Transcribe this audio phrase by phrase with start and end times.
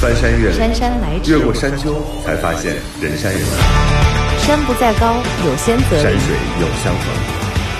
[0.00, 1.92] 翻山越岭，姗姗来迟越过山丘，
[2.24, 4.38] 才发现人山人海。
[4.38, 6.02] 山不在高，有仙则灵。
[6.04, 7.04] 山水有相逢，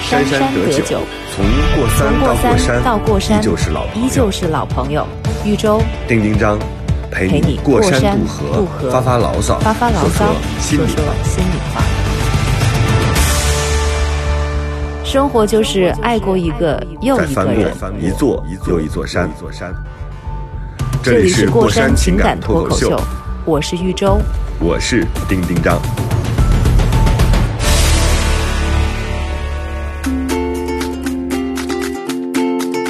[0.02, 1.00] 山山得得酒，
[1.32, 1.44] 从
[1.76, 5.06] 过山从过山到过山，依旧是老朋友依旧是老朋友。
[5.44, 6.58] 豫州丁丁张，
[7.08, 11.14] 陪陪你过山渡渡河，发发牢骚，发发牢骚，心里话。
[11.22, 11.80] 心里话。
[15.04, 17.72] 生活就是爱过一个又翻一个人。
[17.78, 19.72] 过一座又一座山，座山。
[21.08, 23.00] 这这里是过山山情感感脱口秀，，
[23.46, 24.20] 我是豫州。
[24.60, 25.80] 我是丁丁张。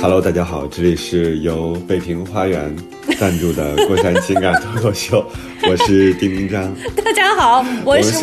[0.02, 2.74] Hello，大家好，这里是由北平花园
[3.20, 5.24] 赞助的过山情感脱口秀，
[5.68, 6.68] 我是丁丁张。
[7.04, 8.16] 大家好，我是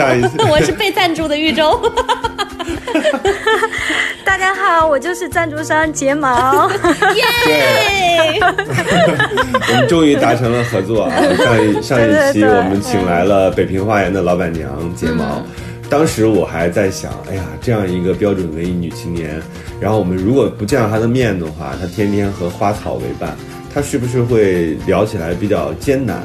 [0.51, 1.81] 我是被赞助的豫州。
[4.37, 6.69] 大家好，我就是赞助商睫毛。
[7.15, 11.15] 耶， 我们终于达成了合作啊！
[11.37, 15.41] 上一 上一期我们请来了北平花园的老板娘睫毛，
[15.89, 19.41] 当时我还在想，哎呀，这样一个标准文艺女青年，
[19.79, 23.37] 然后我们如果不见到她的面的话，她天天和花草为伴，
[23.73, 26.21] 她是不是会聊起来比较艰难？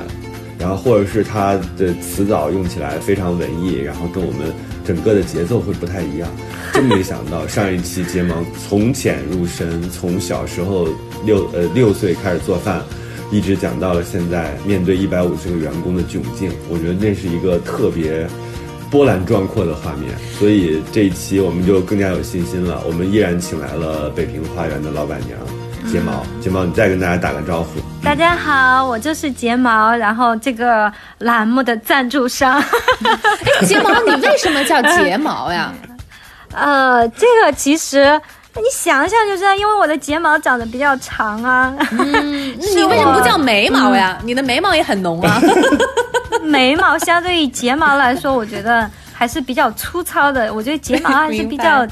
[0.59, 4.53] 然后或者是她的词藻用起来非常文艺，然后跟我们
[4.91, 6.29] 整个的节奏会不太一样。
[6.73, 8.35] 真没想到 上一期睫毛
[8.67, 10.89] 从浅入深，从小时候
[11.25, 12.83] 六呃六岁开始做饭，
[13.31, 18.27] 一直讲到了现在面对一百五十个员工的窘境，我觉得那是一个特别
[18.91, 20.11] 波澜壮阔的画面。
[20.37, 25.39] 所以这一期我们就更加有信心了，我们依然请来了北平花园的老板娘
[25.89, 27.81] 睫毛，睫毛你再跟大家打个招呼。
[28.03, 32.63] 大家好，我就是睫毛，然后这个栏目的赞助商。
[33.67, 35.73] 睫毛，你为什么叫睫毛呀？
[36.55, 38.21] 呃，这个其实
[38.55, 44.19] 你想想就知道，因为我的睫毛长得比较长啊，嗯，你为什么不叫眉毛呀？
[44.25, 45.41] 你的眉毛也很浓啊。
[46.43, 50.53] 眉毛相对于睫毛来说，我觉得还是比较粗糙的。
[50.53, 51.87] 我觉得睫毛还是比较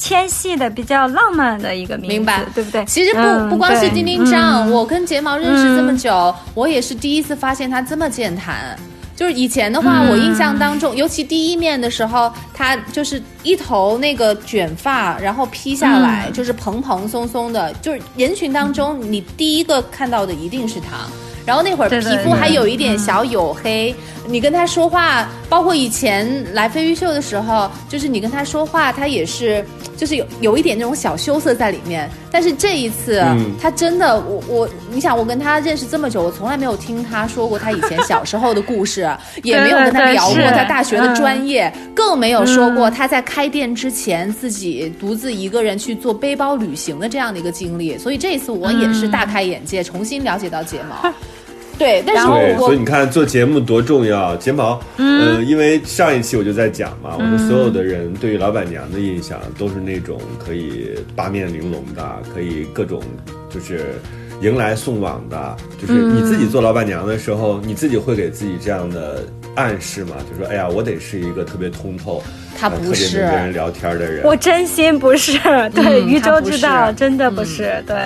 [0.00, 2.42] 纤细的、比较浪漫的一个名字，明白。
[2.54, 2.82] 对不对？
[2.86, 3.90] 其实不、嗯不光是对。
[3.90, 4.72] 丁丁张，嗯。
[4.72, 8.74] 我跟睫毛认识这么久，我也是第一次发现他这么健谈。
[9.14, 10.08] 就是以前的话，嗯。
[10.08, 16.32] 我印象当中，尤其第一面的时候，他就是一头那个卷发，然后披下来，嗯。
[16.32, 21.06] 就是蓬蓬松松的，就是人群当中你第一个看到的一定是他。
[21.44, 23.94] 然后那会儿皮肤还有一点小黝黑，
[24.26, 29.64] 你跟他说话，包括以前来飞鱼秀的时候，就是你跟他说话，他也是
[30.00, 32.08] 就是有有一点那种小羞涩在里面。
[32.32, 39.06] 但是这一次，嗯他真的，我我，你想，我跟他认识这么久，我从来没有听他说过他以前小时候的故事，
[39.42, 47.98] 也没有跟他聊过他大学的专业，更没有说过他在开店之前自己独自一个人去做背包旅行的这样的一个经历。
[47.98, 51.12] 所以这一次我也是大开眼界，重新了解到睫毛。
[51.80, 62.04] 对，但是对，我所以你看做节目多重要，睫毛，嗯、因为上一期我就在讲嘛，我说所有的人对于老板娘的印象都是那种可以八面玲珑的，
[62.34, 63.02] 可以各种
[63.48, 63.98] 就是
[64.42, 69.24] 迎来送往的，就是你自己做老板娘的时候，你自己会给自己这样的
[69.54, 70.16] 暗示吗？
[70.30, 72.22] 就说哎呀，我得是一个特别通透，呃
[72.60, 74.22] 特别他不是能跟人聊天的人。
[74.24, 75.32] 我真心不是，
[75.74, 77.82] 对，嗯宇宙他不知道，真的不是。
[77.86, 77.96] 对，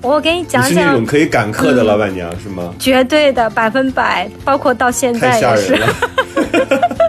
[0.00, 2.74] 我给你你讲讲是那种，可以赶客的老板娘、是吗？
[2.78, 5.80] 绝对的百分百，包括到现在也是吓人。
[5.80, 5.88] 了。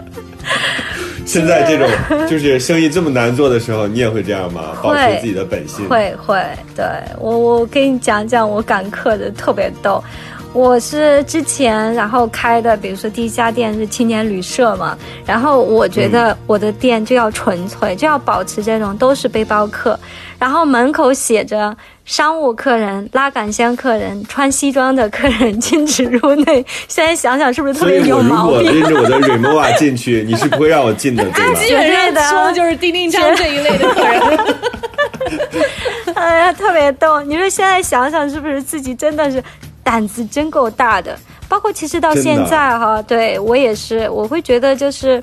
[1.24, 1.88] 现在这种
[2.28, 4.72] 就是生意这么难做的时候，你也会这样吗？
[4.82, 5.88] 保持自己的本性。
[5.88, 6.42] 会会，
[6.74, 6.84] 对
[7.18, 10.02] 我我给你讲讲我赶课的特别逗。
[10.52, 19.98] 我是之前然后开的，比如说第一家店是青年旅社嘛，然后我觉得我的店就要纯粹，就要保持这种都是背包客，
[20.38, 21.74] 然后门口写着
[22.04, 26.66] 商务客人、拉杆箱客人、穿西装的客人禁止入内。
[26.88, 28.74] 现在想想是不是特别有所以我如果毛病？
[28.74, 31.54] 拎着我的 Remova 进去，你是不会让我进的， 对吧？
[31.60, 34.20] 基本上说的就是丁丁张这一类的客人。
[36.14, 37.22] 哎呀，特别逗！
[37.22, 39.42] 你说现在想想，是不是自己真的是
[39.82, 41.18] 胆子真够大的？
[41.48, 45.22] 包括其实到现在哈，对我也是，我会觉得就是。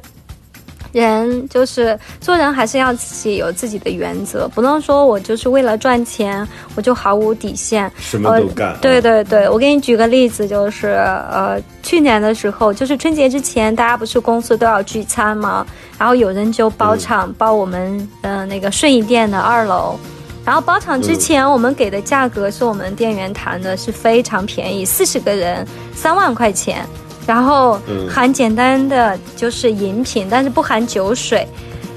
[0.93, 8.75] 人就是做人，还是要自己有自己的原则，不能说我就是为了赚钱，我就毫无底线，什么都干。
[8.81, 10.87] 对对对，我给你举个例子，就是
[11.29, 15.67] 呃，去年的时候，就是春节之前，大家不是公司都要聚餐吗？
[15.99, 19.99] 然后有人就包场，包我们呃那个顺义店的二楼。
[20.47, 26.85] 然后包场之前，我们给的价格是我们店员谈的是非常便宜，四十个人三万块钱，
[27.27, 31.45] 然后嗯含简单的就是饮品，但是不含酒水。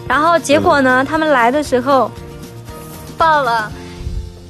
[0.09, 2.11] 然后结果呢，他们来的时候
[3.17, 3.71] 报了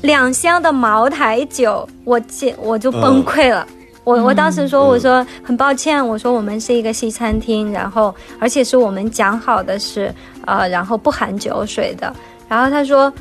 [0.01, 3.67] 两箱的茅台酒，我见我就崩溃了。
[4.05, 10.11] 我我我当时说，我说很抱歉，我说我们是一个西餐厅，然后而且是我们讲好的是，
[10.47, 12.11] 呃，然后不含酒水的。
[12.49, 13.13] 然后他说。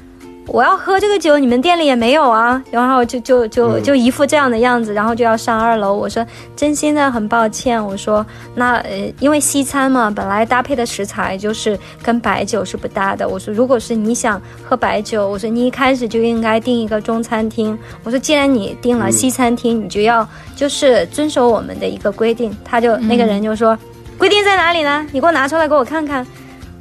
[0.51, 5.94] 我要喝这个酒，你们店里也没有啊，然后就就就就一副这样的样子，然后就要上二楼。
[5.94, 6.25] 我说
[6.56, 8.25] 真心的很抱歉，我说
[8.56, 13.30] 那呃，因为西餐嘛，本来搭配的食材就是跟白酒是不搭的。
[13.30, 17.78] 我说如果是你想喝白酒，我说你一开始就应该订一个中餐厅。
[18.04, 22.56] 我说既然你订了西餐厅，你就要就是遵守我们的一个规定。
[22.66, 23.78] 他就那个人就说
[24.18, 25.06] 规定在哪里呢？
[25.12, 26.25] 你给我拿出来给我看看。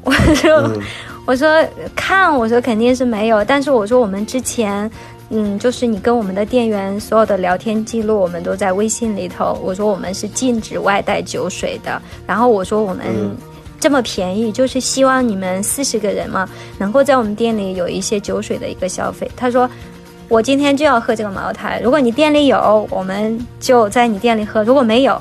[0.03, 0.71] 我说。
[1.29, 1.63] 我说
[1.95, 4.91] 看，我说肯定是没有，但是我说我们之前，
[5.29, 9.61] 嗯，就是你跟我们的店员所有的聊天记录，我们都在微信里头。
[9.63, 13.05] 我说我们是禁止外带酒水的，然后我说我们
[13.79, 16.49] 这么便宜，就是希望你们四十个人嘛，
[16.79, 19.31] 能够在我们店里有一些酒水的一个消费。
[19.37, 19.69] 他说
[20.31, 25.21] 我今天就要喝这个茅台，如果你店里有，我们就在你店里喝；如果没有。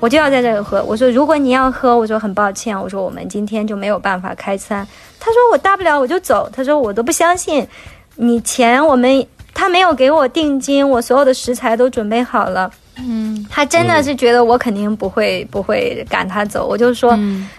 [0.00, 0.82] 我就要在这里喝。
[0.84, 2.80] 我说，如果你要喝，我说很抱歉。
[2.80, 4.86] 我说我们今天就没有办法开餐。
[5.18, 6.48] 他说我大不了我就走。
[6.52, 7.66] 他说我都不相信，
[8.14, 12.70] 你钱我们他没有给我定金，我所有的食材都准备好了。
[13.00, 16.66] 嗯，他真的是觉得我肯定不会不会赶他走。
[16.66, 17.18] 我就说，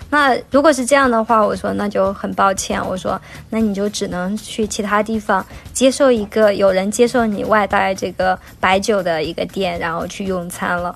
[0.09, 2.81] 那如果是这样的话，我说那就很抱歉。
[2.85, 3.19] 我说
[3.49, 10.93] 那你就只能去其他地方接受一个有人接受你外带这个白酒的一个店，然后去用餐了。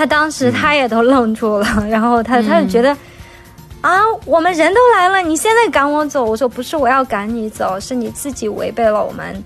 [0.00, 2.96] 他当时他也都愣住了， 然后他他就觉得，
[3.82, 6.24] 啊，我们人都来了，你现在赶我走？
[6.24, 9.44] 我说不是，我要赶你走，是你自己违背了我们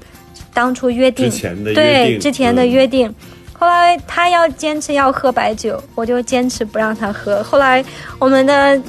[0.53, 1.29] 当初约定，
[1.75, 3.13] 对之前的约定。
[3.53, 7.43] 后来他要坚持要喝白酒，我就坚持不让他喝。
[7.43, 7.85] 后来
[8.21, 8.81] 我们的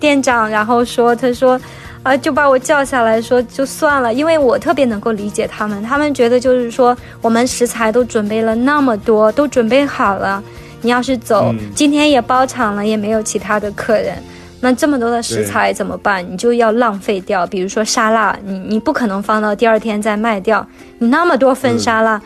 [0.00, 1.60] 店长然后说，他说，
[2.02, 10.42] 啊，就把我叫下来说就算了，因为我特别能够理解他们，他们觉得就是说我们食材都准备了那么多，都准备好了。
[10.82, 14.14] 你要是走，今天也包场了，也没有其他的客人，
[14.60, 16.24] 那这么多的食材怎么办？
[16.30, 17.46] 你就要浪费掉。
[17.46, 20.66] 比如说沙拉，你你不可能放到第二天再卖掉。
[20.98, 22.20] 你那么多份沙拉，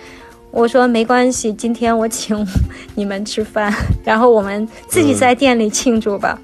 [0.50, 2.47] 我说没关系，今天我请
[2.94, 3.73] 你们吃饭，
[4.05, 6.38] 然后我们自己在店里庆祝吧。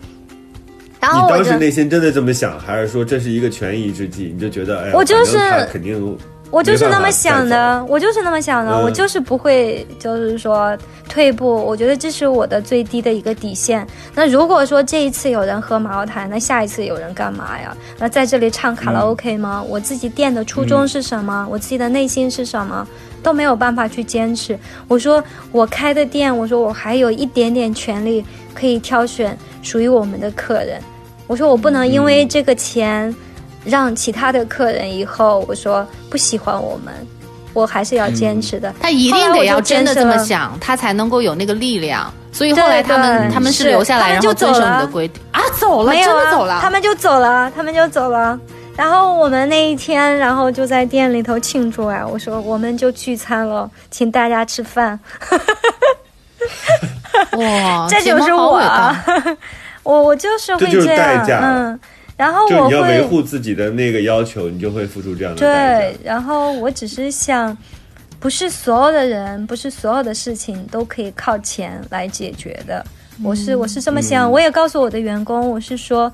[1.00, 4.30] 然后你当时内心真的这么想，还是说这是一个权宜之计？
[4.32, 5.36] 你就觉得哎，我就是
[5.70, 6.16] 肯定。
[6.52, 10.76] 我就是那么想的，我就是那么想的，我就是不会，就是说
[11.08, 11.48] 退步。
[11.50, 13.86] 我觉得这是我的最低的一个底线。
[14.14, 17.74] 那如果说这一次有人喝茅台，那下一次有人干嘛呀？
[17.98, 19.64] 那在这里唱卡拉 OK 吗？
[19.66, 21.48] 我自己店的初衷是什么？
[21.50, 22.86] 我自己的内心是什么？
[23.22, 24.58] 都没有办法去坚持。
[24.88, 28.22] 我说我开的店，我说我还有一点点权利
[28.54, 30.78] 可以挑选属于我们的客人。
[31.26, 33.14] 我说我不能因为这个钱。
[33.64, 36.92] 让其他的客人以后我说不喜欢我们，
[37.52, 38.72] 我还是要坚持的。
[38.80, 42.12] 他一定得要真的这么想，他才能够有那个力量。
[42.32, 48.38] 所以后来他们他们是留下来，然后遵守你的规定啊，走了，真的走了，他们就走了，他们就走了。
[48.74, 54.98] 然后我们那一天，然后就在店里头庆祝啊，我说我们就聚餐了，请大家吃饭。
[57.36, 58.58] 哇， 这就是我，
[59.84, 61.78] 我我就是会这样，嗯。
[62.22, 67.56] 然后我会维护自己的那个要求，你就会付出这样的对，然后我只是想，
[68.20, 72.84] 不是所有的人，不是所有的事情都可以靠钱来解决的。
[73.24, 76.12] 我是我是这么想，我也告诉我的员工，我是说。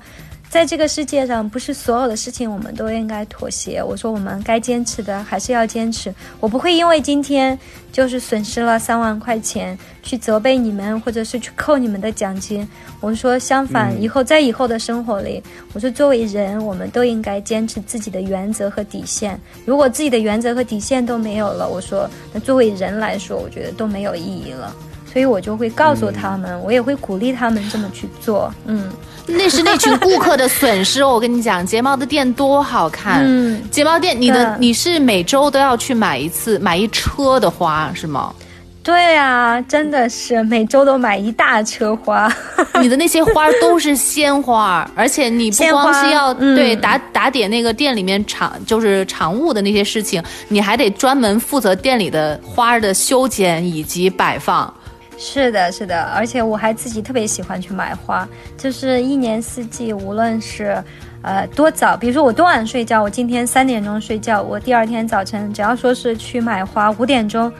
[0.49, 3.83] 在这个世界上，不是所有的事情我们都应该妥协。
[3.83, 6.11] 我说，我们该坚持的还是要坚持。
[6.39, 7.57] 我不会因为今天
[7.91, 12.67] 就是损失了三万块钱去责备你们，或者是去扣你们的奖金。
[12.99, 15.41] 我说，相反，以后在以后的生活里，
[15.73, 19.39] 我说，作为人，我们都应该坚持自己的原则和底线。
[19.65, 24.75] 如果自己的原则和底线都没有了，我说，那作为人来说，我觉得都没有意义了。
[25.11, 28.53] 所以我就会告诉他们，我也会鼓励他们这么去做。
[28.65, 28.89] 嗯。
[29.31, 31.03] 那是那群顾客的损失。
[31.03, 33.21] 我跟你讲，睫毛的店多好看。
[33.23, 38.33] 嗯，睫毛店，你的你是每周都要去买一次，买一车的花是吗？
[38.81, 42.27] 对啊，真的是每周都买一大车花。
[42.81, 54.73] 你的那些花都是鲜花，而且你不光是要对打打点那个店里面常就是常务的那些事情，你还得专门负责店里的花的修剪以及摆放。
[55.21, 60.81] 是的，是的，而且我还自己特别喜欢去买花，就是一年四季，无论是，
[61.21, 67.51] 呃，多早，比如说我多晚睡觉，我今天三点钟睡觉，我第二天早晨只要说是去买花，五点钟，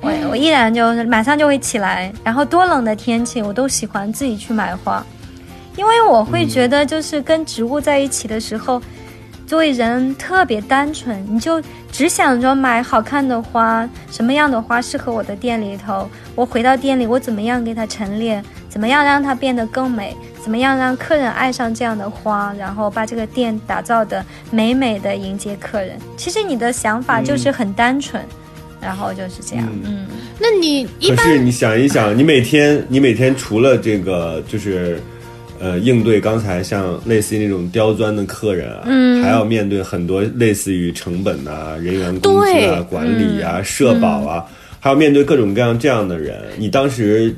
[0.00, 5.04] 我我依然就是马上就会起来，然后多冷的天气，我都喜欢自己去买花，
[5.76, 8.80] 因为我会觉得就是跟植物在一起的时候。
[9.50, 25.98] 作为人特别单纯，你就只想着买好看的花，什么样的花适合我的店里头，我回到店里我怎么样给它陈列，怎么样让它变得更美，怎么样让客人爱上这样的花，然后把这个店打造的美美的迎接客人。
[26.16, 28.24] 其实你的想法就是很单纯，
[28.80, 30.06] 然后就是这样，嗯。
[30.38, 35.02] 那你一般可是你想一想，你每天你每天除了这个就是。
[35.60, 39.22] 呃，应对刚才像类似于那种刁钻的客人啊，嗯。
[39.22, 43.44] 还要面对很多类似于成本啊、人员工资啊、管理嗯。
[43.44, 44.44] 啊、社保啊，
[44.80, 46.36] 还要面对各种各样这样的人。
[46.56, 47.34] 你当时，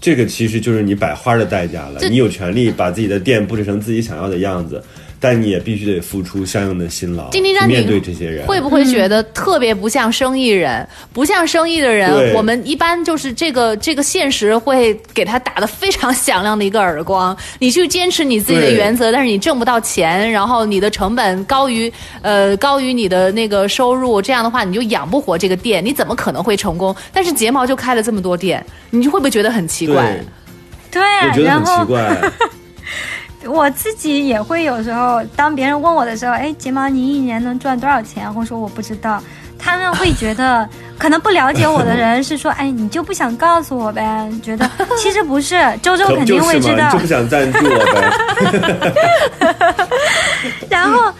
[0.00, 2.00] 这个其实就是你摆花的代价了。
[2.08, 4.82] 你有权利把自己的店布置成自己想要的样子，
[5.18, 8.46] 但你也必须得付出相应的辛劳，丁丁让你面对这些人。
[8.46, 10.86] 会不会觉得特别不像生意人？
[11.12, 17.36] 不像生意的人，我们一般就是这个这个现实会给他打的非常响亮的一个耳光。
[17.58, 26.94] 你去坚持你自己的原则，但是你挣不到钱，然后你的成本高于呃高于你的那个收入，这样的话你就养不活这个店，你怎么可能会成功？
[27.12, 30.14] 但是睫毛就开了这么多店，你就会不会觉得很奇怪
[30.90, 32.32] 对？，对啊我觉，得很奇怪。
[33.48, 38.32] 我自己也会有时候，当别人问我的时候，哎，睫毛你一年能赚多少钱？
[38.34, 39.22] 我说我不知道。
[39.58, 44.30] 他们会觉得，可能不了解我的人是说，哎，你就不想告诉我呗？
[44.42, 46.26] 觉得其实不是，周周肯？
[46.26, 46.98] 定会知道你就。
[46.98, 48.12] 不想赞助我呗？
[50.68, 51.10] 然后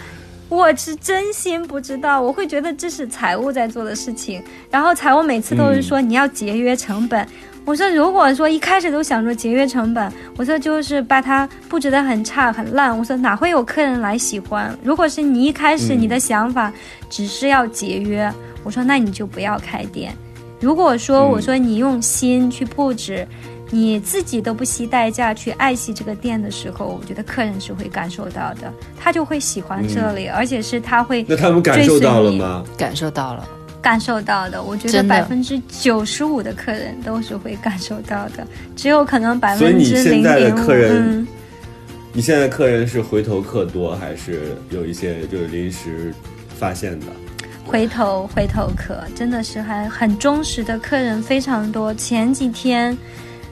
[0.50, 4.42] 我是真心不知道，我会觉得这是财务在做的事情。
[4.70, 7.26] 然后财务每次都是说你要节约成本。
[7.66, 14.72] 我说如果说一开始都想着节约成本，我说就是把它布置得很差很烂，我说哪会有客人来喜欢？
[14.84, 16.72] 如果是你一开始嗯你的想法
[17.10, 18.32] 只是要节约，
[18.62, 20.14] 我说那你就不要开店。
[20.60, 23.26] 如果说嗯我说你用心去布置，
[23.70, 32.62] 你自己都不惜代价去爱惜这个店的时候，我觉得客人是会感受到的，他就会喜欢这里，而且是他会嗯那他们感受到了吗？
[32.78, 33.44] 感受到了。
[33.86, 34.60] 感受到的。
[34.60, 41.28] 我觉得百分之九十五的客人都是会感受到的，只有可能百分之你现在的零点五，嗯，
[42.12, 46.12] 你现在客人是回头客多，还是有一些就是临时
[46.58, 47.06] 发现的？
[47.64, 51.94] 回头回头客真的是还很忠实的客人非常多。
[51.94, 52.98] 前几天。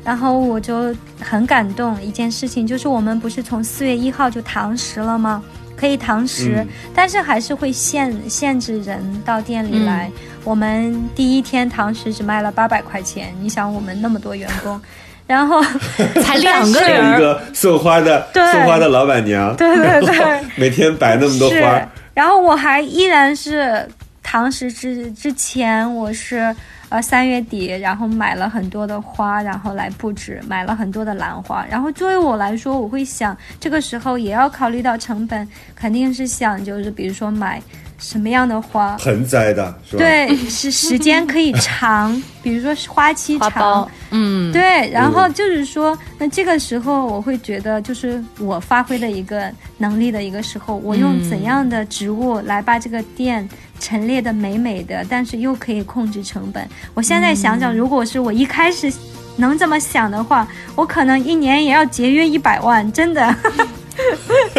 [0.04, 5.42] 然后我就很感动，一件事情就是我们不是从四月一号就堂食了吗？
[5.76, 6.68] 可以堂食，嗯。
[6.94, 10.10] 但是还是会限限制人到店里来。
[10.44, 14.78] 我们第一天堂食只卖了八百块钱，你想我们那么多员工，
[15.26, 15.62] 然后
[16.22, 17.14] 才两个人。
[17.14, 23.88] 一个送花的送花的老板娘，对对对， 每天摆那么多花，，然后我还依然是
[24.22, 26.54] 堂食之之前，我是
[26.94, 31.66] 呃三月底，然后买了很多的花，然后来布置，买了很多的兰花。
[31.68, 37.60] 然后作为我来说，我会想这个时候也要考虑到成本，肯定是想就是比如说买
[37.98, 38.96] 什么样的花。
[38.96, 53.48] 盆栽的是吧？，对，是时间可以长， 比如说是花期长，，嗯，对，然后就是说，那这个时候我会觉得，就是我发挥的一个能力的一个时候，我用怎样的植物来把这个店
[53.80, 56.68] 陈列的美美的，但是又可以控制成本。
[56.94, 58.92] 我现在想想，如果是我一开始
[59.36, 60.46] 能这么想的话，
[60.76, 63.34] 我可能一年也要节约一百万，真的。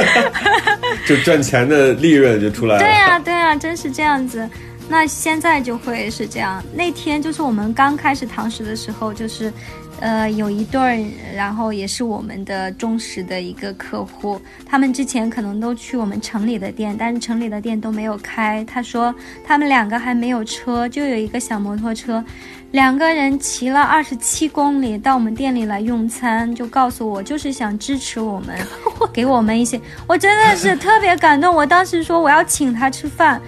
[1.06, 2.82] 就赚钱的利润就出来了。
[2.82, 4.48] 对呀、对呀、真是这样子。
[4.88, 6.64] 那现在就会是这样。
[6.74, 9.52] 那天就是我们刚开始堂食的时候，就是，
[10.00, 11.04] 呃，有一对儿，
[11.36, 18.64] 然后也是我们的忠实的一个客户，他们之前可能都去我们城里的店，但是城里的店都没有开。
[18.66, 19.14] 他说
[19.44, 22.24] 他们两个还没有车，就有一个小摩托车，
[22.72, 28.56] 两个人骑了二十七公里到我们店里来用餐，就告诉我就是想支持我们，
[29.14, 31.56] 给我们一些，我真的是特别感动。
[31.56, 33.42] 我当时说我要请他吃饭。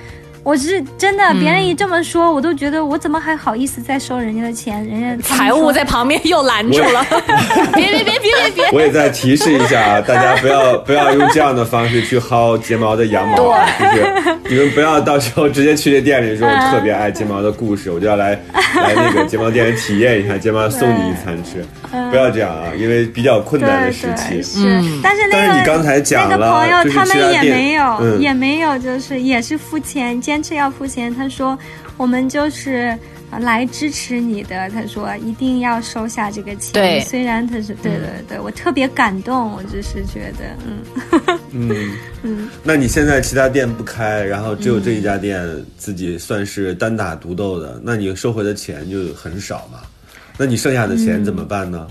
[0.47, 4.81] 我是真的，别人一这么说，我都觉得我怎么还好意思再收人家的钱？
[4.87, 7.05] 人家 财务在旁边 又拦住了，
[7.75, 8.69] 别别别别别别！
[8.71, 18.29] 我也在提示一下啊，大家不要不要用这样的方式去薅睫毛的羊毛啊，就是你们不要到时候直接去这店里说我特别爱睫毛的故事，我就要来
[18.73, 21.61] 来那个睫毛店里体验一下，睫毛送你一餐吃，
[22.09, 24.61] 不要这样啊，因为比较困难的时对对期。
[24.61, 28.21] 是，但是那但是你刚才讲那个了朋友就是他们也没有、嗯。
[28.21, 31.13] 也没有，就是也是付钱，坚持要付钱。
[31.15, 31.57] 他说
[31.97, 32.95] 我们就是。
[33.29, 36.71] 呃来支持你的，他说一定要收下这个钱。
[36.71, 40.55] 对虽然他是对对对，我特别感动，我只是觉得，
[41.51, 41.91] 嗯，嗯
[42.23, 45.45] 嗯，那你现在其他店不开，然后只有这一家店
[45.77, 49.79] 自己算是单打独斗的，那你收回的钱就很少嘛？
[50.37, 51.85] 那你剩下的钱怎么办呢？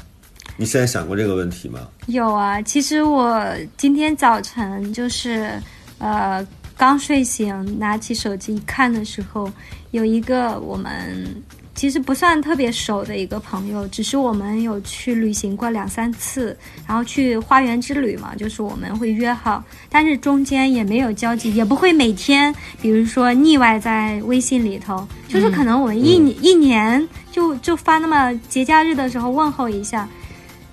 [0.56, 1.80] 你现在想过这个问题吗？
[2.06, 2.62] 有啊。
[2.62, 5.52] 其实我今天早晨就是，
[5.98, 6.42] 呃，
[6.76, 9.50] 刚睡醒，拿起手机一看的时候，
[9.92, 11.26] 有一个我们
[11.75, 16.56] 其实不算特别熟的一个朋友，只是我们有去旅行过两三次，
[16.87, 30.06] 然后去花园之旅嘛，就是我们会约好，但是中间也没有交集，也不会每天，比如说腻歪在微信里头，就是可能我们一、一年就就发那么节假日的时候问候一下。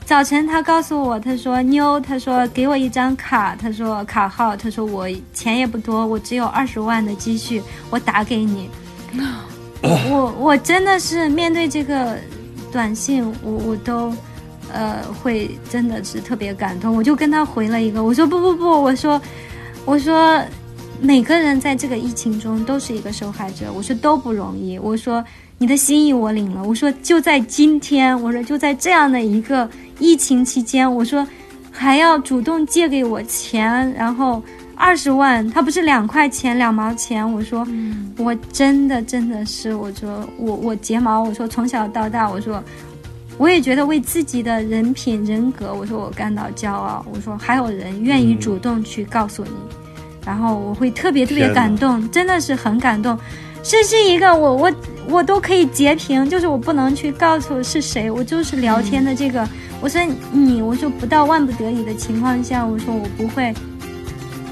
[0.05, 8.69] 早晨，他告诉我，他说妞，他说给我一张卡，他说卡号，他说我钱也不多，我只有二十万的积蓄，我打给你。
[10.09, 12.17] 我我真的是面对这个
[12.71, 14.13] 短信，我我都
[14.71, 19.19] 呃会真的是特别感动，我就跟他回了一个，我说不不不，我说
[19.85, 20.41] 我说
[20.99, 25.23] 每个人在这个疫情中都是一个受害者，我说都不容易，我说
[25.63, 31.25] 你的心意我领了，我说就在今天，我说就在这样的一个疫情期间，我说
[31.71, 34.43] 还要主动借给我钱，然后。
[34.75, 37.31] 二十万，他不是两块钱两毛钱。
[37.31, 37.65] 我说，
[38.17, 42.61] 我真的真的是，我说我我睫毛，我说从小到大，我说
[43.37, 47.05] 我也觉得为自己的人品人格，我说我感到骄傲。
[47.13, 49.51] 我说还有人愿意主动去告诉你，
[50.25, 53.17] 然后我会特别特别感动，真的是很感动。
[53.63, 54.73] 这是一个我我
[55.07, 59.47] 我都可以截屏，就是我不能去告诉是谁，我就是聊天的这个。
[59.81, 60.01] 我说
[60.31, 63.53] 你，我说不到万不得已的情况下，我说我不会。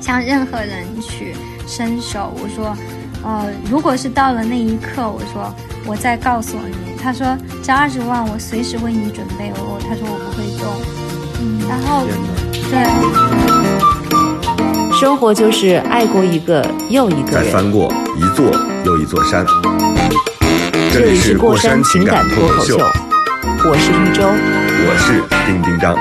[0.01, 1.35] 向任何人去
[1.67, 2.75] 伸手，我说，
[3.23, 5.53] 呃，如果是到了那一刻，我说，
[5.85, 6.99] 我再告诉你。
[6.99, 9.53] 他说，这二十万我随时为你准备。
[9.57, 10.65] 我，他说我不会动。
[11.39, 12.07] 嗯，然后，
[12.71, 13.50] 对，
[15.01, 18.45] 生活就是爱过一个又一个人，再翻过一座
[18.85, 19.43] 又一座山。
[20.93, 22.77] 这里是过山情感脱口秀，
[23.67, 24.21] 我是一周，
[24.85, 25.97] 我是丁丁张。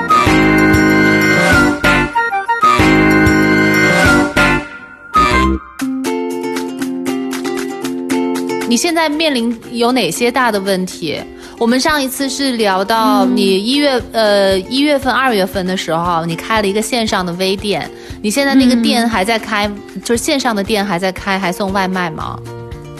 [8.69, 11.19] 你现在面临有哪些大的问题？
[11.61, 17.87] 我们上一次是聊到你一月呃一月份二月份的时候，你开了一个线上的微店，
[18.19, 19.71] 你现在那个店还在开，
[20.03, 22.39] 就是线上的店还在开，还送外卖吗？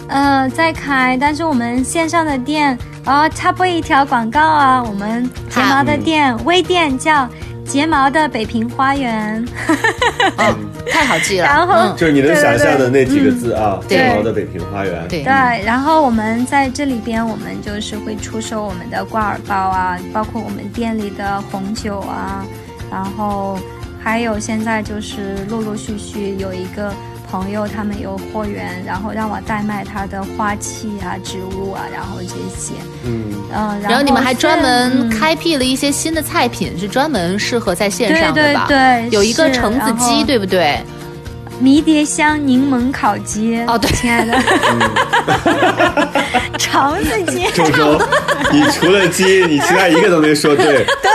[0.06, 7.28] 呃，在开，但是我们线上的店，哦，插播一条广告啊，我们睫毛的店微店叫。
[7.64, 9.44] 睫毛的北平花园，
[10.36, 10.54] 哦，
[10.90, 11.46] 太好记了。
[11.46, 15.08] 然后就是你能想象的那几个字啊，睫毛的北平花园。
[15.08, 15.22] 对，
[15.64, 22.44] 然后我们在这里边，我们就是会出售我们的挂耳包啊，包括我们店里的红酒啊，
[22.90, 23.58] 然后
[24.02, 26.92] 还有现在就是陆陆续续有一个。
[27.32, 32.74] 朋友他们有货源，然后让我代卖他的花器啊、植物啊，然后这些，
[33.06, 38.66] 嗯嗯，然后你们还专门开辟了一些新的菜品，是专门适合在线上的吧？
[38.68, 40.78] 对，有一个橙子鸡，对不对？
[41.58, 43.58] 迷迭香柠檬烤鸡。
[43.66, 44.38] 哦，对，亲爱的，
[46.58, 47.50] 橙子鸡。
[47.52, 47.98] 周周，
[48.52, 50.84] 你除了鸡，你其他一个都没说对。
[51.00, 51.10] 对。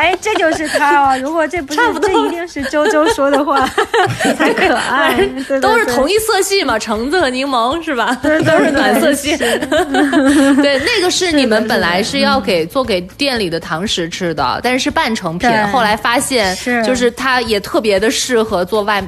[0.00, 1.18] 哎，这就是他哦！
[1.22, 3.68] 如果这不是，这一定是周周说的话
[4.38, 5.14] 才可爱。
[5.60, 8.18] 都是同一色系嘛，橙子和柠檬是吧？
[8.22, 9.36] 都是暖色系。
[9.36, 15.50] 对，那个是你们本来是要给做给店里的堂食吃的，但是是半成品。
[15.66, 19.04] 后来发现，就是它也特别的适合做外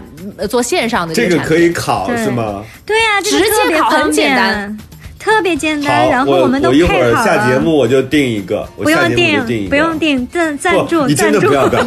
[0.50, 1.14] 做线上的。
[1.14, 2.62] 这个可以烤是吗？
[2.84, 4.78] 对呀，直接烤很简单。
[5.22, 6.98] 特别简单，然后我们都配好了。
[6.98, 11.82] 我一会儿下节目我就定一个，不用定，不用订，赞赞助，你真的不要 不要，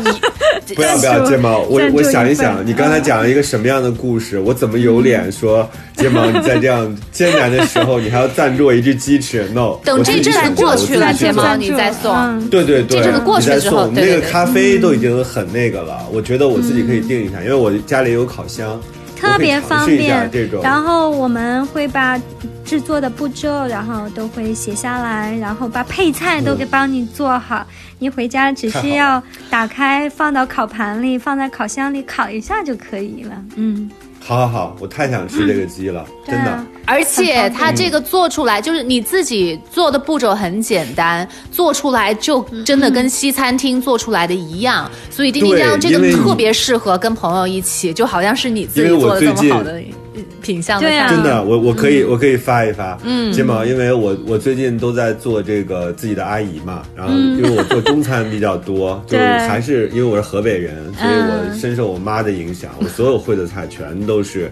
[0.73, 4.39] 不要不要睫毛，我我想一想，你刚才讲了一个什么样的故事？
[4.39, 6.25] 我怎么有脸说睫毛？
[6.27, 12.49] 你在这样艰难的时候，你还要赞助我一只鸡翅？no， 等这阵子过去了，睫毛你再送。
[12.49, 18.79] 对对对，这阵子过去之后，那个咖啡都已经很那个了，我觉得我自己可以定一下，因为我家里有烤箱。
[19.17, 20.29] 特别方便，
[20.61, 22.19] 然后我们会把
[22.65, 27.65] 制作的步骤，然后都会写下来，然后把配菜都给帮你做好，
[27.99, 33.41] 你回家只需要打开放到烤盘里，放在烤箱里烤一下就可以了。
[33.55, 33.89] 嗯。
[34.27, 36.65] 好好好，我太想吃这个鸡了， 真的。
[36.87, 44.89] 而且它这个做出来，就是你自己做的步骤很简单，做出来就真的跟西餐厅做出来的一样。
[45.11, 49.79] 所以丁丁酱这个特别适合跟朋友一起，就好像是你自己做的这么好的。
[50.41, 64.49] 品相对真的，我我可以我可以发一发，嗯，金毛，因为我我最近都在做这个自己的阿姨嘛，然后因为我做中餐比较多， 就是还是因为我是河北人，所以我深受我妈的影响，我所有会的菜全都是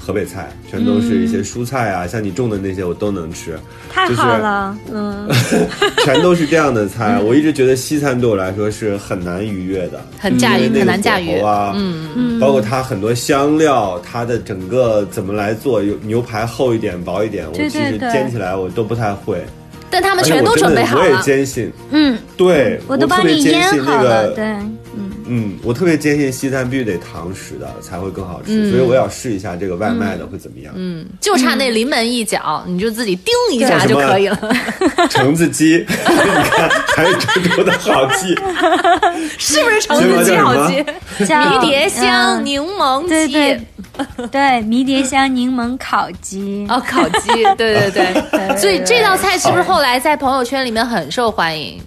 [0.00, 3.58] 河北菜，全都是一些蔬菜啊，像你种的那些我都能吃，
[3.92, 5.28] 太就是好了，嗯，
[6.04, 7.20] 全都是这样的菜。
[7.20, 12.08] 我一直觉得西餐对我来说是很难逾越的，很驾驭很难驾驭啊，嗯。
[12.16, 19.44] 嗯，包括它很多香料，它的整个怎么来做，有牛排厚一点、薄一点，我其实煎起来我都不太会。
[19.92, 21.20] 但他们全都准备好了。
[21.22, 24.56] 坚信，嗯，对我都帮特别坚你腌信那好了，个对，
[25.30, 30.72] 嗯，嗯，我特别坚信西餐必须得堂食的才会更好吃，嗯所以我要试一下这个外卖的会怎么样。
[30.76, 34.38] 嗯，就差那临门一脚，你就自己叮一下就可以了。
[35.08, 35.94] 橙子鸡， 你
[36.50, 38.34] 看还是猪猪的好记。
[39.38, 40.76] 是不是橙子鸡好鸡？
[41.18, 43.60] 迷迭香嗯柠檬鸡对
[44.16, 48.22] 对，对，迷迭香柠檬烤鸡，哦，烤鸡，对对对。
[48.30, 51.80] 对所以这道菜是不是后来在朋友圈里面很受欢迎？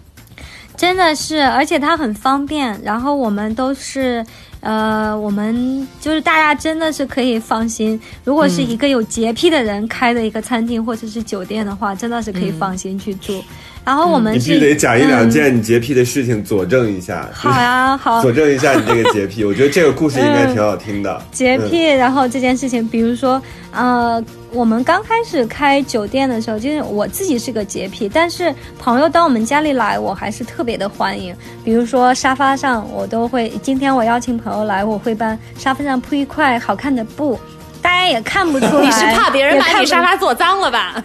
[0.75, 2.79] 真的是，而且它很方便。
[2.83, 4.25] 然后我们都是，
[4.59, 7.99] 呃，我们就是大家真的是可以放心。
[8.23, 13.43] 如果是一个有洁癖的人开的一个餐厅或者是酒店的话，真的是可以放心去住。
[13.85, 17.29] 然后我们是你必须得讲一两嗯件你洁癖的事情佐证一下。
[17.33, 21.21] 好呀，好 佐证一下你这个洁癖，我觉得这个故事应该挺好听的。
[21.33, 23.41] 洁癖，然后这件事情，比如说，
[23.73, 31.35] 呃，我们刚开始开酒店的时候，就是我自己是个洁癖，但是朋友到我们家里来，我还是特别的欢迎。
[31.63, 37.39] 比如说沙发上，我都会，今天我邀请朋友来，我会帮沙发上铺一块好看的布，
[37.81, 38.81] 大家也看不出来。
[38.83, 41.03] 你是怕别人把你沙发坐脏了吧？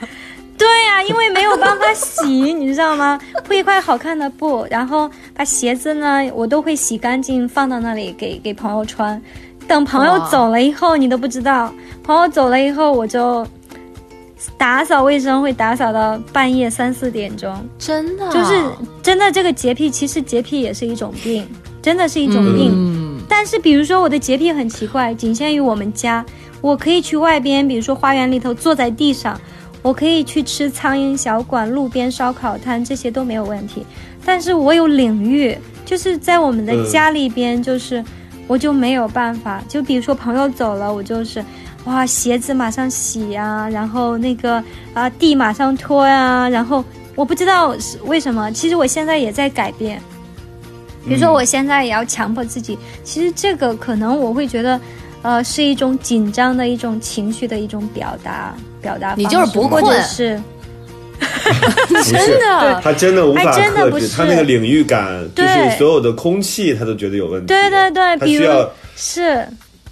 [0.59, 3.19] 对呀、因为没有办法洗，你知道吗？
[3.45, 9.23] 铺一块好看的布，然后把鞋子呢，我都会洗干净，放到那里给给朋友穿。
[9.69, 13.47] 等朋友走了以后，你都不知道，朋友走了以后，我就
[14.57, 18.63] 打扫卫生会打扫到半夜三四点钟，真的，就是
[19.03, 21.47] 真的这个洁癖，其实洁癖也是一种病，
[21.83, 22.71] 真的是一种病。
[22.73, 26.25] 嗯，但是比如说我的洁癖很奇怪，仅限于我们家，
[26.61, 29.39] 我可以去外边，比如说花园里头坐在地上，
[29.83, 33.85] 我可以去吃苍蝇小馆、路边烧烤摊，这些都没有问题。
[34.25, 36.87] 但是我有领域，就是在我们的嗯。
[36.91, 38.05] 家里边，就是、
[38.49, 39.63] 我就没有办法。
[39.69, 41.45] 就比如说朋友走了，我就是。
[41.85, 46.85] 哇，鞋子马上洗呀、然后那个啊地马上拖呀、然后
[47.15, 49.99] 我不知道是为什么，其实我现在也在改变，
[51.07, 54.79] 比如说，我现在也要强迫自己，其实这个可能我会觉得，
[55.23, 59.23] 呃，是一种紧张的一种情绪的一种表达，表达方式。
[59.23, 60.39] 你就是不或者是
[62.05, 67.47] 真的他真的无法克制，他那个领域感，就是所有的空气他都觉得有问题。
[67.47, 69.49] 对对对，比如他需要是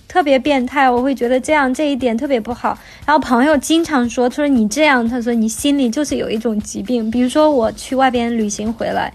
[0.06, 2.78] 特别变态，我会觉得这样这一点特别不好。
[3.04, 7.10] 然后朋友经常说，他说你这样，他说你心里就是有一种疾病。
[7.10, 9.12] 比如说我去外边旅行回来。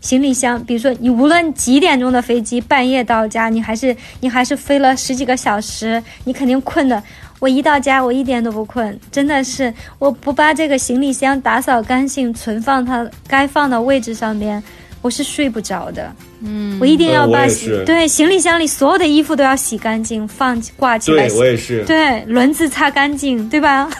[0.00, 7.00] 行李箱，比如说你无论几点钟的飞机，半夜到家，你还是你还是飞了十几个小时，你肯定困的。
[7.42, 14.62] 我一到家，我一点都不困，真的是我不把这个行李箱打扫干净，存放它该放的位置上面，
[15.02, 16.08] 我是睡不着的。
[16.40, 17.44] 嗯，我一定要把
[17.84, 21.36] 对行李箱里所有的衣服都要洗干净，放挂起来对。
[21.36, 23.90] 我也是，对，轮子擦干净，对吧？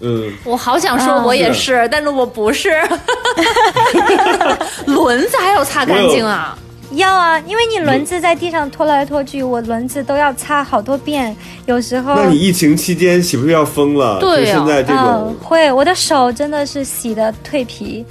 [0.00, 2.72] 嗯， 我好想说，我也是，但是我不是。
[4.86, 6.58] 轮子还要擦干净啊？
[6.92, 12.14] 要啊，因为你轮子在地上拖来拖去，我轮子都要擦好多遍，有时候。
[12.14, 14.18] 那你疫情期间岂不是要疯了？
[14.20, 18.04] 对呀就现在这嗯，，会，我的手真的是洗的蜕皮，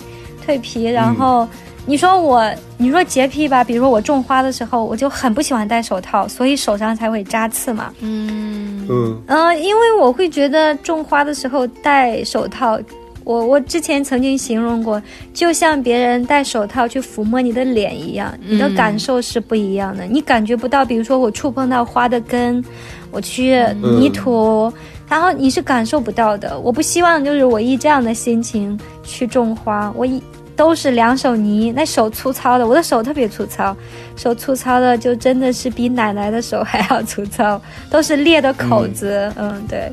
[0.45, 0.85] 蜕皮。
[0.85, 1.49] 然后、嗯
[1.87, 2.43] 你说我，
[2.77, 7.93] 你说洁癖吧，比如说我种花的时候，我就很不喜欢戴手套，所以手上才会扎刺嘛。
[7.99, 12.79] 嗯，嗯，嗯、因为我会觉得种花的时候戴手套，
[13.25, 15.01] 我我之前曾经形容过，
[15.33, 20.85] 就像别人戴手套去抚摸你的脸一样，你的感受是不一样的，你感觉不到。
[20.85, 22.63] 比如说我触碰到花的根，
[23.11, 24.71] 我去泥土。
[25.07, 30.19] 然后你是感受不到的，我不希望就是我以这样的心情去种花，我一
[30.55, 33.77] 都是两手泥，那手粗糙的，我的手特别粗糙，
[34.15, 37.61] 手粗糙的就真的是比奶奶的手 还要粗糙，
[37.91, 39.91] 都是裂的口子，嗯对，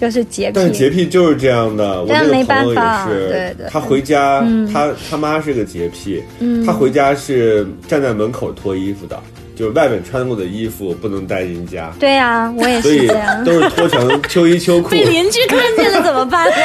[0.00, 0.70] 就是洁癖但是。
[0.72, 2.02] 洁癖就是这样的。
[2.02, 9.20] 我那个朋友也是，对对他回家，嗯他他妈是个洁癖，嗯他回家是站在门口脱衣服的，
[9.54, 13.44] 就是外面穿过的衣服不能带进家，对呀、我也所以是这样。
[13.44, 14.88] 都是脱成秋衣秋裤。
[14.94, 16.56] 被邻居看见了怎么办呢？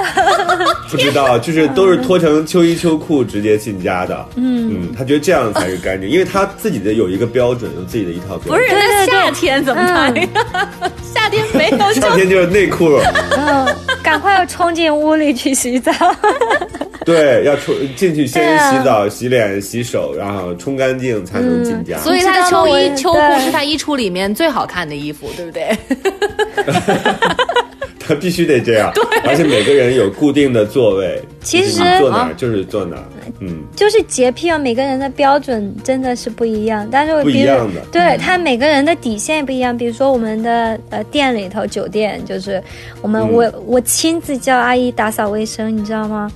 [0.90, 4.26] 不知道，就是都是脱成秋衣秋裤直接进家的。
[4.36, 8.58] 嗯他觉得这样才是干净，因为他自己的有一个标准，有自己的一套标准。
[8.58, 10.28] 不是，那夏天怎么办呀？
[11.12, 12.98] 夏天没有就 夏天就是内裤，
[13.36, 13.66] 嗯，
[14.02, 15.92] 赶快要冲进屋里去洗澡。
[17.04, 21.98] 对，要冲进去先洗澡、洗脸、洗手，然后冲干净才能进家。
[21.98, 25.76] 所以他的秋衣秋裤是他衣橱里面最好看的衣服，对不对？
[28.10, 33.04] 他必须得这样，对而且每个人有固定的座位，其实就是坐哪儿就是坐哪儿，
[33.38, 39.76] 嗯，就是洁癖啊，每个人的标准真的是不一样，但是不一样的对他每个人的底线也不一样。
[39.78, 42.60] 比如说我们的呃店里头酒店，就是
[43.00, 46.28] 我们、嗯我我亲自叫阿姨打扫卫生，你知道吗？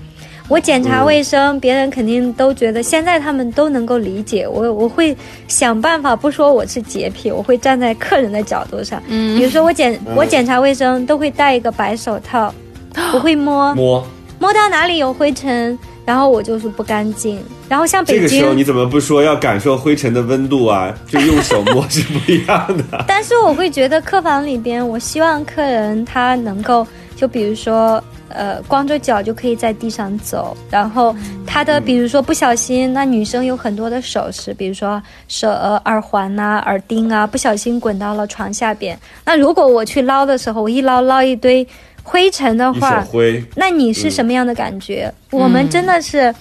[0.48, 4.70] 我检查嗯卫生，别人肯定都觉得，现在他们都能够理解我。
[4.72, 5.16] 我会
[5.48, 9.02] 想办法，不说我是洁癖，我会站在客人的角度上。
[9.08, 12.52] 嗯比如说我检嗯我检查卫生都会戴一个白手套，
[13.10, 14.06] 不会摸摸。
[14.38, 17.42] 摸到哪里有灰尘，然后我就是不干净。
[17.66, 20.94] 然后像北京，个时候你怎么不说要感受灰尘的温度啊？
[21.08, 23.02] 就用手摸是不一样的。
[23.08, 28.02] 但是我会觉得客房里边，我希望客人他能够，就比如说。
[28.34, 31.14] 呃，光着脚就可以在地上走，然后
[31.46, 38.98] 他的比如说不小心，那女生有很多的首饰，比如说手呃耳环呐、耳钉啊，不小心滚到了床下边。
[39.24, 41.66] 那如果我去捞的时候，我一捞捞一堆
[42.02, 45.10] 灰尘的话，灰，那你是什么样的感觉？
[45.30, 46.34] 我们真的是，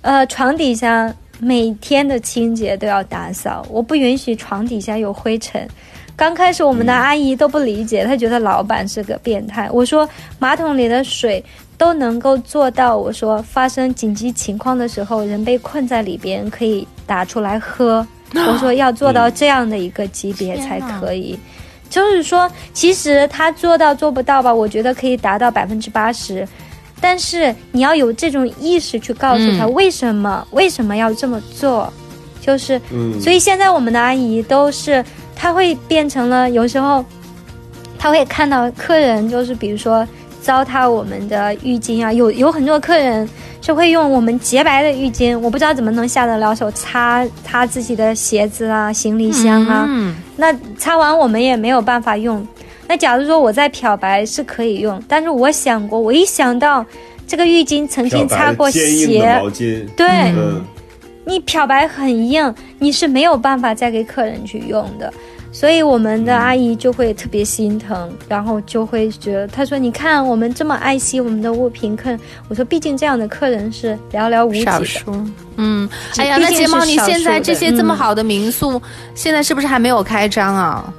[0.00, 5.68] 呃，床底下每天的清洁都要打扫，我不允许床底下有灰尘。
[6.18, 9.70] 刚开始我们的阿姨都不理解，她觉得老板是个变态。
[9.70, 10.06] 我说
[10.40, 11.42] 马桶里的水
[11.78, 18.04] 都能够做到，我说发生紧急情况的时候，人被困在里边可以打出来喝。
[18.34, 21.38] 我说要做到这样的一个级别才可以。
[21.88, 26.46] 就是说，其实他做到做不到吧，我觉得可以达到百分之八十，
[27.00, 31.90] 但是你要有这种意识去告诉他嗯为什么、为什么要这么做，
[32.42, 35.02] 就是，嗯，所以现在我们的阿姨都是，
[35.38, 37.04] 她会变成了有时候，
[37.96, 40.06] 他会看到客人就是比如说
[40.42, 43.26] 糟蹋我们的浴巾啊，有有很多客人
[43.60, 50.16] 是会用我们洁白的浴巾，我不知道怎么能下得了手擦擦自己的鞋子啊、行李箱啊，嗯。
[50.36, 52.46] 那擦完我们也没有办法用。
[52.86, 56.84] 那假如说我在漂白是可以用，但是我想过，我一想到
[57.26, 60.64] 这个浴巾曾经擦过鞋，毛巾，对、嗯，
[61.28, 65.12] 你漂白很硬，你是没有办法再给客人去用的。
[65.52, 74.72] 所以我们的阿姨就会特别心疼，然后就会觉得，她说：“你看我们这么爱惜我们的物品，客人。”我说：“毕竟这样的客人是寥寥无几的。
[74.72, 75.26] 少数。
[75.56, 78.80] 嗯，这哎呀，那睫毛，你现在这些这么嗯好的民宿，
[79.14, 80.92] 现在是不是还没有开张啊？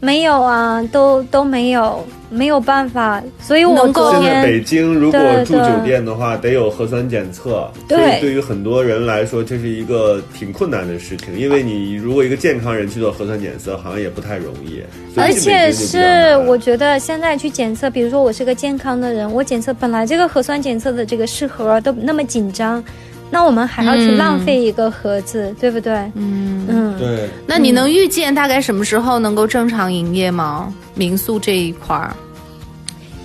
[0.00, 3.22] 没有啊，都都没有，没有办法。
[3.38, 11.38] 所以我能够现在北京如果住酒店的话，得有核酸检测，对所以对于很多人来说，这是一个挺困难的事情。
[11.38, 14.82] 因为你如果一个健康人去做核酸检测，好像也不太容易。
[15.16, 22.82] 而且是我觉得现在去检测，比如说我是个健康的人，我检测本来这个核酸检测的这个试盒都那么紧张，
[23.30, 25.92] 那我们还要去嗯浪费一个盒子，对不对？
[26.14, 30.72] 嗯，嗯，对，那你能预见大概什么时候能够正常营业吗？
[30.94, 32.14] 民宿这一块儿，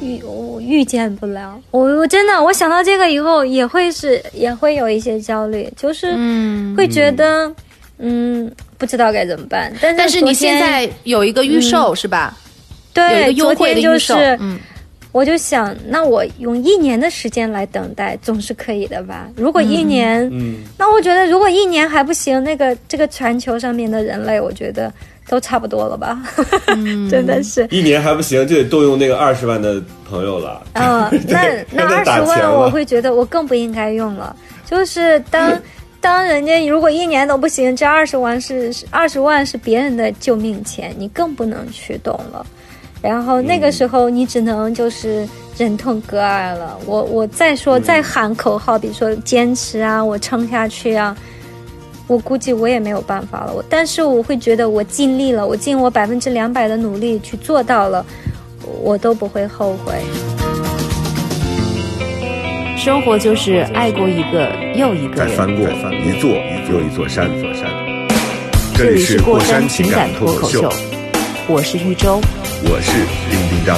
[0.01, 7.51] 预我预见不了，我我真的我想到这个以后也会是也会有一些焦虑，就是嗯，会觉得
[7.97, 9.73] 嗯不知道该怎么办。
[9.81, 12.37] 但是但是你现在有一个预售、是吧？
[12.95, 14.59] 有一对个优惠的昨天预售，就是嗯，
[15.15, 19.29] 我就想，那我用一年的时间来等待，总是可以的吧？
[19.37, 24.91] 如果一年，嗯，那我觉得如果一年还不行，那个这个全球上面的人类，我觉得
[25.29, 26.21] 都差不多了吧？
[26.67, 27.65] 嗯 真的是。
[27.71, 30.61] 一年还不行，就得动用那个二十万的朋友了。
[30.73, 34.35] 嗯， 那那二十万，我会觉得我更不应该用了。
[34.65, 35.57] 就是当
[36.01, 42.45] 当人家如果一年都不行，这二十万是二十万是别人的救命钱，你更不能去动了。
[43.05, 46.75] 然后那个时候你只能就是忍痛割爱了。
[46.87, 51.15] 我我再说再喊口号，比如说坚持啊，我撑下去啊。
[52.07, 58.05] 我估计我也没有办法了，我但是我会觉得我尽力了，我尽我百分之两百的努力去做到了，
[58.81, 59.93] 我都不会后悔。
[62.77, 65.29] 生活就是爱过一个又一个人。
[65.29, 66.29] 再翻过一座
[66.69, 67.67] 又一座山，一座山。
[68.75, 70.71] 这里是过山山情感脱口秀，
[71.47, 72.19] 我是玉州。
[72.67, 72.91] 我是
[73.29, 73.77] 丁丁张。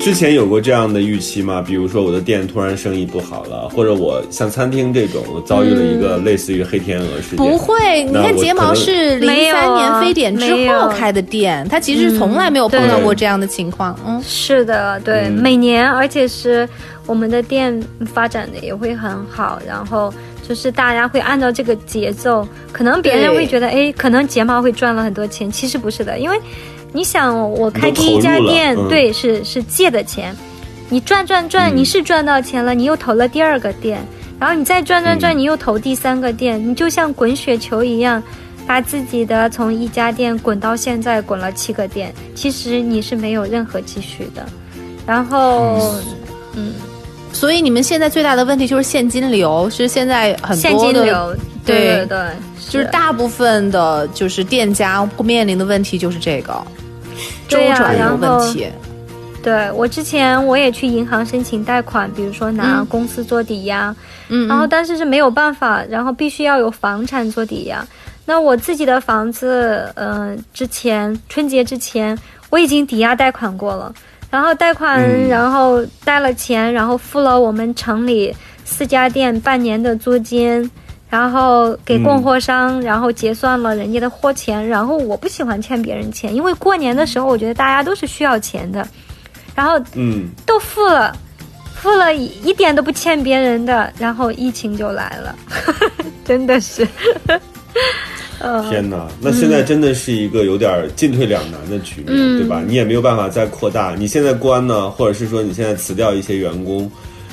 [0.00, 1.60] 之前有过这样的预期吗？
[1.60, 7.38] 比如说我的店突然生意不好了，或者我像餐厅这种我遭遇了一个类似于黑天鹅事件。
[7.38, 13.94] 不会，你看睫毛是零三年啊非典之后开的店，它其实从来没有碰到过这样的情况。
[14.06, 16.66] 嗯，是的，对，嗯每年，而且是
[17.04, 20.10] 我们的店发展的也会很好，然后
[20.48, 26.40] 就是大家会按照这个节奏，可能别人会觉得，哎，可能睫毛会赚了很多钱，其实不是的，因为
[26.90, 28.88] 你想，我开第一家店，嗯。
[28.88, 30.34] 对，是是借的钱，
[30.88, 31.76] 你赚赚赚，嗯。
[31.76, 34.00] 你是赚到钱了，你又投了第二个店。
[34.40, 35.38] 然后你再赚赚赚，嗯。
[35.38, 38.22] 你又投第三个店，你就像滚雪球一样，
[38.66, 44.46] 把自己的从一家店滚到现在滚了七个店，其实你是没有任何积蓄的。
[45.06, 45.94] 然后，
[47.32, 52.18] 所以你们现在最大的问题就是现金流，是现在很现多的，金流，对对
[52.68, 56.60] 就是大部分的，就是店家面临的问题就是这个
[57.46, 58.66] 周转的问题。
[59.40, 63.94] 对我之前我也去银行申请贷款，比如说拿嗯公司做抵押，
[64.28, 67.86] 嗯，然后但是是没有办法，然后必须要有房产做抵押。
[68.26, 72.18] 那我自己的房子，呃，之前春节之前
[72.50, 73.94] 我已经抵押贷款过了，
[74.30, 75.28] 然后贷款，嗯。
[75.28, 80.70] 然后贷了钱，然后付了我们城里四家店半年的租金。
[81.10, 88.86] 然后给供货商，然后结算了人家的货钱，然后我不喜欢欠别人钱，因为过年的时候我觉得大家都是需要钱的，
[89.54, 91.16] 然后嗯，都付了，
[91.74, 95.34] 付了一一点都不欠别人的，然后疫情就来了，
[96.26, 96.86] 真的是，
[97.26, 97.40] 呃，
[98.68, 102.62] 天哪，那现在真的是一个有点进退两难的局面，嗯对吧？
[102.66, 106.90] 你也没有办法再扩大，你现在关呢，或者是说你现在辞掉一些员工，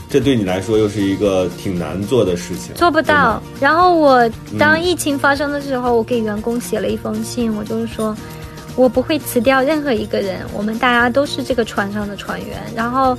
[0.10, 3.42] 这对你来说又是一个挺难做的事情，做不到。
[3.60, 8.16] 然后我当嗯疫情发生的时候，我给员工写了一封信，我就是说，
[8.76, 12.58] 我不会辞掉任何一个人，我们大家都是这个船上的船员。
[12.76, 13.18] 然后，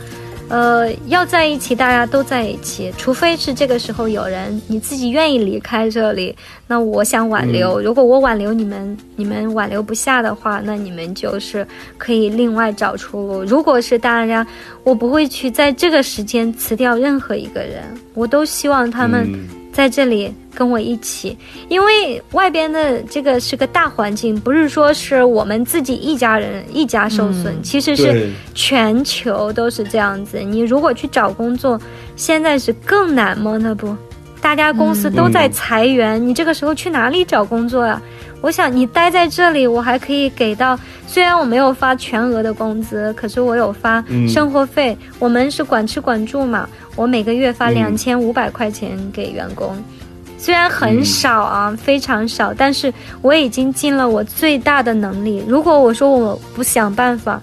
[0.49, 6.37] 呃，要在一起，大家都在一起，除非是这个时候有人你自己愿意离开这里，
[6.69, 7.81] 那我想挽留。
[7.81, 11.67] 如果我挽留你们，你们挽留不下的话，那你们就是
[11.99, 13.43] 可以另外找出路。
[13.43, 14.47] 如果是大家，
[14.85, 17.83] 我不会去在这个时间辞掉任何一个人，
[18.15, 21.37] 我都希望他们嗯在这里跟我一起，
[21.69, 30.39] 因为外边的这个是个大环境，不是说是我们自己一家人一家受损，其实是全球都是这样子。
[30.41, 31.79] 你如果去找工作，
[32.17, 33.59] 现在是更难吗？
[33.61, 33.95] 那不，
[34.41, 38.01] 大家公司都在裁员，你这个时候去哪里找工作呀、
[38.41, 44.97] 我想你待在这里，我还可以给到，虽然我没有发全额的工资，可是我有发嗯生活费。
[45.19, 49.77] 我们是管吃管住嘛，我每个月发嗯两千五百块钱给员工。
[50.39, 55.43] 虽然很少啊，非常少，但是我已经尽了我最大的能力。
[55.49, 57.41] 如果我说我不想办法，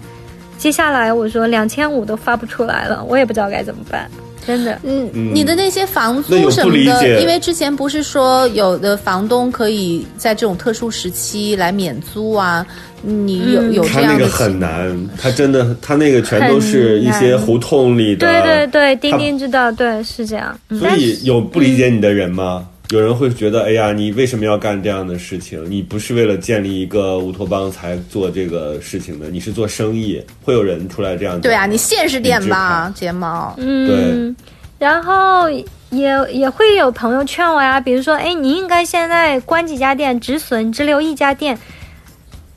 [0.56, 4.08] 接下来我说两千五都发不出来了，我也不知道该怎么办，
[4.46, 4.78] 真的。
[4.82, 12.66] 嗯，嗯你的那些房租什么的，因为之前不是说有的房东可以在这种特殊时期来免租啊？
[13.06, 20.58] 你有、嗯有他那个这样的情很难，他真的，他那个全都是一些胡同里的，对对对，丁他丁知道，对，是这样。
[20.70, 22.66] 嗯所以有不理解你的人吗？
[22.90, 25.64] 有人会觉得，哎呀，你为什么要干这样的事情？
[25.68, 30.22] 你不是为了建立一个乌托邦才做这个事情的，你是做生意。
[30.44, 33.54] 会有人出来这样讲对啊，你现实点吧，睫毛。
[33.56, 34.44] 嗯，对
[34.78, 35.48] 然后
[35.90, 41.58] 也也会有朋友劝我呀，比如说，哎，你应该现在关几家店，止损，只留一家店。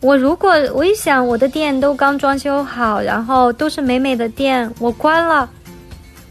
[0.02, 5.50] 我如果我一想，我的店都刚装修好，然后都是美美的店，我关了，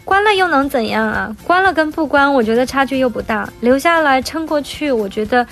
[0.07, 1.37] 关了又能怎样啊？
[1.45, 3.53] 关了跟不关，我觉得差距又不大。
[3.61, 5.45] 留下来撑过去，我觉得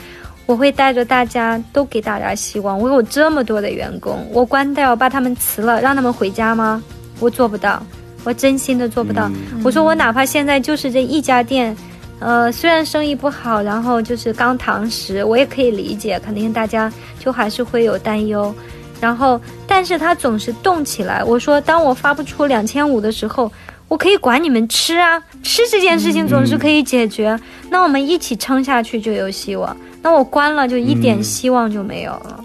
[0.46, 2.78] 我会带着大家都给大家希望。
[2.78, 6.80] 我有这么多的员工，我关掉把他们辞了，让他们回家吗？
[7.18, 7.82] 我做不到，
[8.22, 9.28] 我真心的做不到。
[9.64, 11.76] 我说我哪怕现在就是这一家店，
[12.20, 18.54] 呃，虽然生意不好，然后就是刚堂食，我也可以理解，肯定大家就还是会有担忧。
[19.00, 21.24] 然后，但是他总是动起来。
[21.24, 23.50] 我说，当我发不出两千五的时候，
[23.88, 27.38] 我可以管你们吃啊，吃这件事情总是可以解决。
[27.70, 29.76] 那我们一起撑下去就有希望。
[30.02, 32.40] 那我关了，就一点希望就没有了。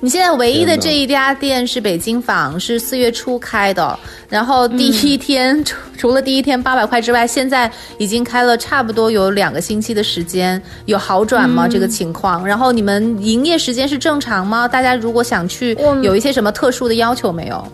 [0.00, 3.98] 你现在唯一的这一家店是北京坊，是四月初开的。
[4.28, 11.68] 然后第一天、除除了第一天八百块之外，现在已经开了差不多有两个星期的时间，有好转吗？
[11.68, 12.46] 这个情况？
[12.46, 14.66] 然后你们营业时间是正常吗？
[14.66, 17.66] 大家如果想去有一些什么特殊的要求没有？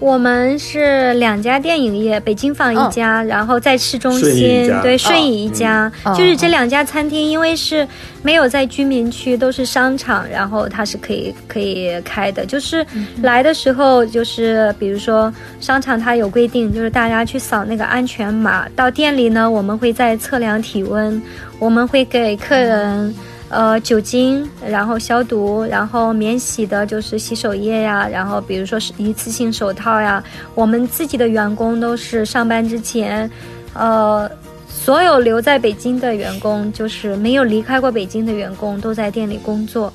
[0.00, 7.86] 我们是两家电影业，北京坊一家，然后在市中心家对顺义一家，哦就是这两家餐厅，因为是
[8.22, 12.46] 没有在居民区，都是商场，然后它是可以可以开的。
[12.46, 12.84] 就是
[13.20, 21.20] 来的时候，就是比如说商场它有规定，就是大家去扫那个安全码，到店里呢，我们会再测量体温，
[21.58, 23.14] 我们会给客人。
[23.50, 30.22] 呃，酒精，然后消毒，然后免洗的就是洗手液呀，然后比如说是一次性手套呀。
[30.54, 33.28] 我们自己的员工都是上班之前，
[33.74, 34.30] 呃，
[34.68, 39.92] 所有留在北京的员工，就是没有离开过北京的员工，都在店里工作。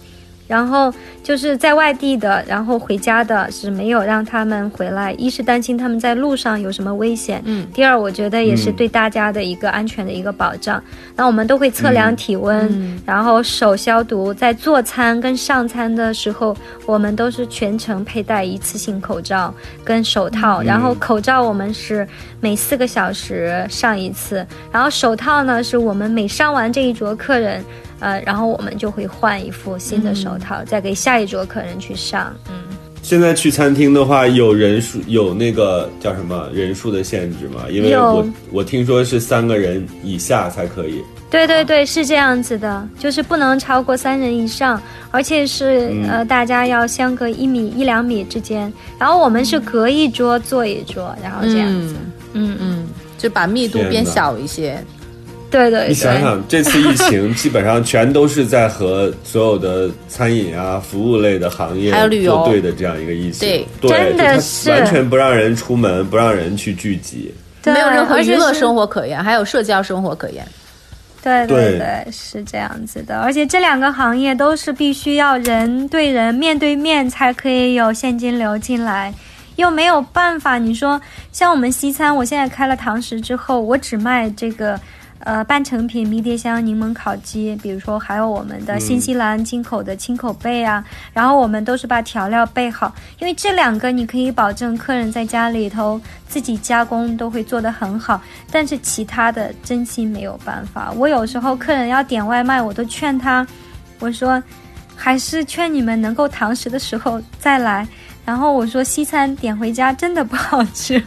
[0.47, 0.93] 然后
[1.23, 10.81] 就是在外地的，然后回家的是没有让他们回来，一是担心他们在路上有什么危险，嗯，第二我觉得也是嗯对大家的一个安全的一个保障。
[11.15, 13.01] 那我们都会测量体温，嗯。
[13.05, 22.07] 然后手消毒，在做餐跟上餐的时候，我们都是全程佩戴一次性口罩跟手套，然后口罩我们是
[22.39, 27.63] 每四个小时上一次，然后手套呢是我们每上完这一桌客人。
[28.05, 32.31] 呃，然后我们就会换一副新的手套，再给下一桌客人去上。
[32.47, 32.53] 嗯，
[33.01, 37.65] 现在去餐厅的话，有人数有那个叫什么人数的限制吗？
[37.67, 41.03] 因为我我听说是三个人以下才可以。
[41.31, 44.79] 对对对，是这样子的，就是不能超过三人以上，
[45.09, 48.71] 而且是、嗯呃，大家要相隔一米一两米之间。
[48.99, 51.95] 然后我们是隔一桌坐一桌，然后这样子。
[52.33, 52.87] 嗯嗯，嗯，
[53.17, 54.77] 就把密度变小一些。
[55.51, 55.87] 对对对。
[55.87, 67.33] 你想想，这次疫情 基本上全都是在和所有的餐饮啊、服务类的行业还有旅游对的这样一个疫情，对对，真的是完全不让人出门，不让人去聚集。
[67.65, 70.45] 没有任何娱乐生活可言，还有社交生活可言。
[71.23, 73.19] 对对对对，是这样子的。
[73.19, 79.11] 而且这两个行业都是必须要人对人、面对面才可以有现金流进来，
[79.55, 80.59] 又没有办法。
[80.59, 84.79] 你说像我们西餐，我现在开了堂食之后，我只卖这个。
[85.19, 100.91] 呃，半成品迷迭香柠檬烤鸡，比如说还有我们的新西兰进口的青口贝啊，然后我们都是把调料备好，因为这两个你可以保证客人在家里头自己加工都会做得很好，但是其他的真心没有办法。
[100.91, 103.47] 我有时候客人要点外卖，我都劝他，
[103.99, 104.41] 我说
[104.95, 107.87] 还是劝你们能够堂食的时候再来。
[108.25, 111.01] 然后我说西餐点回家真的不好吃，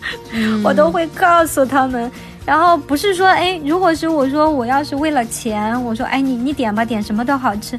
[0.65, 2.11] 我都会告诉他们。
[2.49, 7.79] 然后不是说，哎，如果是我说我要是为了钱，我说，哎，你你点吧，点什么都好吃，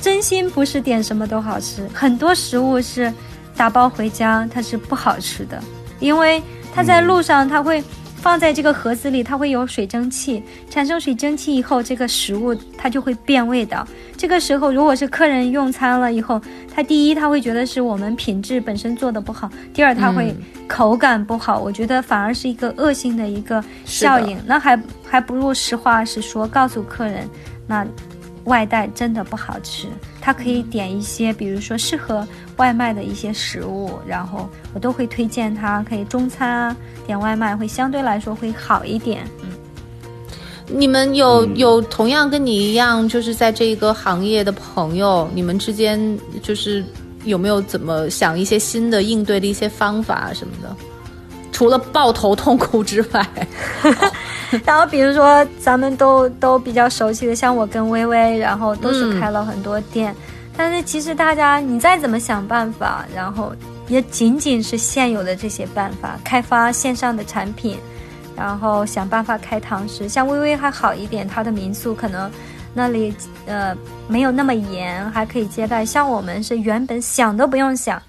[0.00, 3.12] 真心不是点什么都好吃，很多食物是
[3.56, 5.60] 打包回家它是不好吃的，
[5.98, 6.40] 因为
[6.72, 7.82] 它在路上它会
[8.24, 13.86] 放在这个盒子里，它会有水蒸气，产生水蒸气以后，这个食物它就会变味道。
[14.16, 16.40] 这个时候，如果是客人用餐了以后，
[16.74, 20.34] 他第一他会觉得是我们品质本身做的不好，第二他会
[20.66, 24.40] 口感不好，我觉得反而是一个恶性的一个效应。
[24.46, 27.28] 那还还不如实话实说，告诉客人，
[27.66, 27.86] 那
[28.44, 29.86] 外带真的不好吃。
[30.24, 39.28] 他可以点一些，比如说适合外卖的一些食物，然后我都会推荐他可以中餐啊，点外卖会相对来说会好一点。
[39.42, 39.48] 嗯。
[40.66, 46.82] 你们有、嗯有同样跟你一样，就是在这个行业的朋友，你们之间就是
[47.24, 50.74] 有没有怎么想一些新的应对的一些方法什么的？
[51.54, 53.26] 除了抱头痛哭之外，
[54.66, 60.12] 然后比如说咱们都都比较熟悉的，像我跟微微，然后都是开了很多店，
[60.56, 63.54] 但是其实大家你再怎么想办法，然后
[63.86, 67.78] 也仅仅是现有的这些办法，开发线上的产品，
[68.36, 70.08] 然后想办法开堂食。
[70.08, 72.28] 像微微还好一点，他的民宿可能
[72.74, 73.14] 那里
[73.46, 73.72] 呃
[74.08, 75.86] 没有那么严，还可以接待。
[75.86, 78.02] 像我们是原本想都不用想。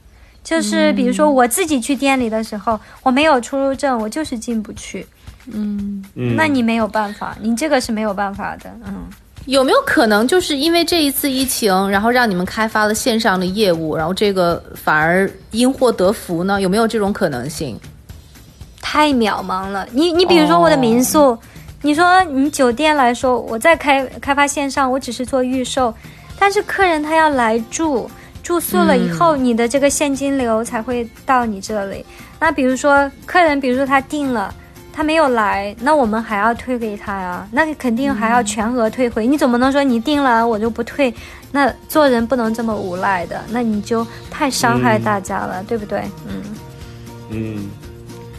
[0.45, 5.05] 就是比如说我自己去店里的时候，我没有出入证，我就是进不去。
[5.51, 9.07] 嗯，那你没有办法，你这个是没有办法的，嗯。
[9.47, 16.59] 有没有可能就是因为这一次疫情，然后让你们开发了线上的业务，然后这个反而因祸得福呢？
[16.59, 17.79] 有没有这种可能性？
[18.81, 19.87] 太渺茫了。
[19.91, 21.37] 你你比如说我的民宿，
[21.83, 25.93] 你说你酒店来说，我在开开发线上，我只是做预售，
[26.39, 28.09] 但是客人他要来住，
[28.45, 32.05] 住宿了以后，你的这个现金流才会到你这里。
[32.39, 34.53] 那比如说客人，比如说他订了。
[34.97, 37.45] 他没有来，那我们还要退给他呀？
[37.51, 39.27] 那肯定还要全额退回。
[39.27, 41.13] 你总不能说你订了我就不退？
[41.51, 46.01] 那做人不能这么无赖的，那你就太伤害大家了，对不对？
[46.29, 46.41] 嗯
[47.29, 47.69] 嗯，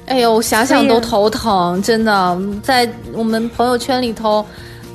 [0.07, 4.43] 哎呦，想想都头疼，真的，在我们朋友圈里头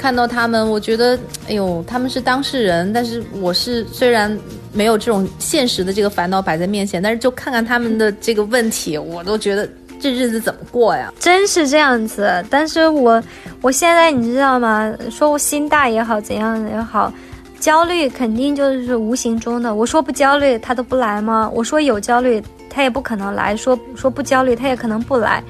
[0.01, 1.15] 看到他们，我觉得，
[1.47, 4.35] 哎呦，他们是当事人，但是我是虽然
[4.73, 11.13] 没有这种现实的这个烦恼摆在面前，但是就看看他们的这个问题，我都觉得这日子怎么过呀？
[11.19, 13.21] 真是这样子，但是我
[13.61, 14.91] 我现在你知道吗？
[15.11, 17.13] 说我心大也好，怎样也好，
[17.59, 19.75] 焦虑肯定就是无形中的。
[19.75, 21.47] 我说不焦虑，他都不来吗？
[21.53, 22.41] 我说有焦虑，
[22.71, 25.43] 他也不可能来；说说不焦虑，他也可能不来。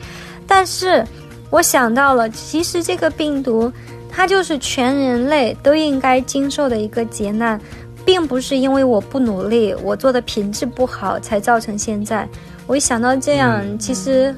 [0.45, 1.05] 但是
[1.49, 3.71] 我想到了，其实这个病毒，
[4.11, 7.59] 它就是全人类都应该经受的一个劫难，
[8.05, 12.27] 并不是因为我不努力，我做的品质不好才造成现在。
[12.67, 14.35] 我一想到这样，其实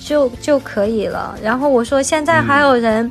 [0.00, 1.38] 就就可以了。
[1.42, 3.10] 然后我说，现在还有人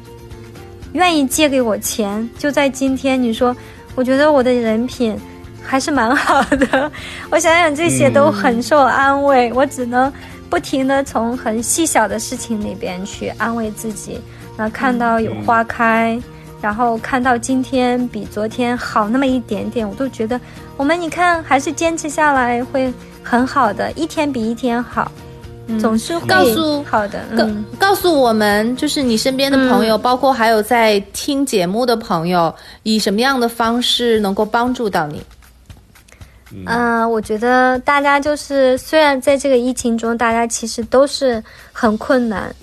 [0.93, 3.21] 愿意借给我钱，就在今天。
[3.21, 3.55] 你说，
[3.95, 5.17] 我觉得我的人品
[5.61, 6.91] 还是蛮好的。
[7.31, 10.11] 我想想，这些都很受安慰，我只能
[10.49, 14.19] 不停的从很细小的事情里边去安慰自己。
[14.57, 16.21] 那看到有花开，
[16.61, 20.39] 然后看到今天比昨天好那么一点点，我都觉得
[20.77, 22.93] 我们你看还是坚持下来会
[23.23, 25.11] 很好的，一天比一天好。
[25.79, 35.23] 总是会告诉好的，告嗯，告诉我们，就是你身边的朋友，包括还有在听节目的朋友，以什么样的方式能够帮助到你？
[36.67, 41.41] 嗯、我觉得大家就是，虽然在这个疫情中，大家其实都是
[41.71, 42.53] 很困难，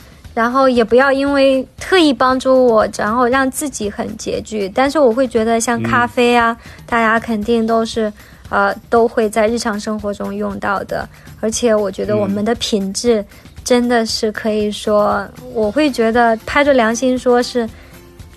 [0.41, 4.66] 然后也不要因为特意帮助我，然后让自己很拮据。
[4.70, 8.11] 但是我会觉得，像咖啡啊，大家肯定都是
[8.49, 11.07] 呃都会在日常生活中用到的，
[11.41, 13.22] 而且我觉得我们的品质
[13.62, 17.68] 真的是可以说，我会觉得拍着良心说是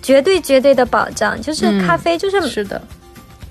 [0.02, 2.82] 绝对绝对的保障，就是嗯咖啡就是是的，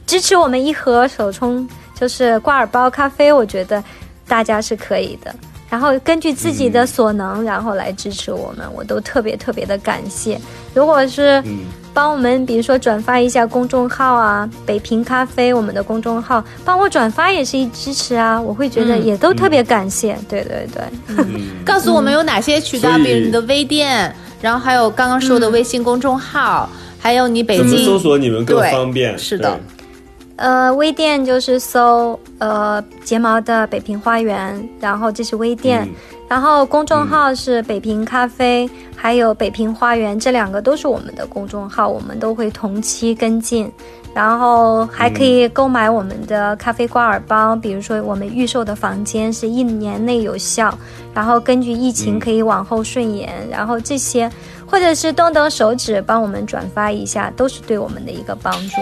[0.05, 3.83] 支持我们一盒手冲，就是挂耳包咖啡，我觉得
[4.27, 5.33] 大家是可以的。
[5.73, 10.39] 然后根据自己的所能，然后来支持我们，我都特别特别的感谢。
[10.75, 11.61] 如果是嗯。
[11.95, 19.03] 帮我们，比如说转发一下公众号啊，北平咖啡我们的公众号，帮我转发也是一支持啊，我会觉得嗯。
[19.03, 20.15] 也都特别感谢。
[20.29, 20.83] 对对对，
[21.17, 21.25] 嗯，
[21.65, 26.69] 告诉我们有哪些渠道，比如你的微店，然后还有刚刚说的微信公众号，
[26.99, 29.17] 还有你北怎么京搜索你们更对方便？
[29.17, 29.49] 是的。
[29.49, 29.82] 对
[30.35, 35.83] 呃，微店就是搜呃睫毛的北平花园，然后这是微店。
[35.83, 35.95] 嗯
[36.29, 43.71] 然后公众号是北平咖啡，还有北平花园，这两个都是我们的公众号，我们都会同期跟进。
[44.15, 50.75] 然后还可以购买我们的咖啡挂耳包，比如说我们预售的房间是一年内有效，
[51.13, 54.31] 然后根据疫情嗯可以往后顺延，然后这些
[54.65, 58.81] 或者是动动手指帮我们转发一下，都是对我们的一个帮助。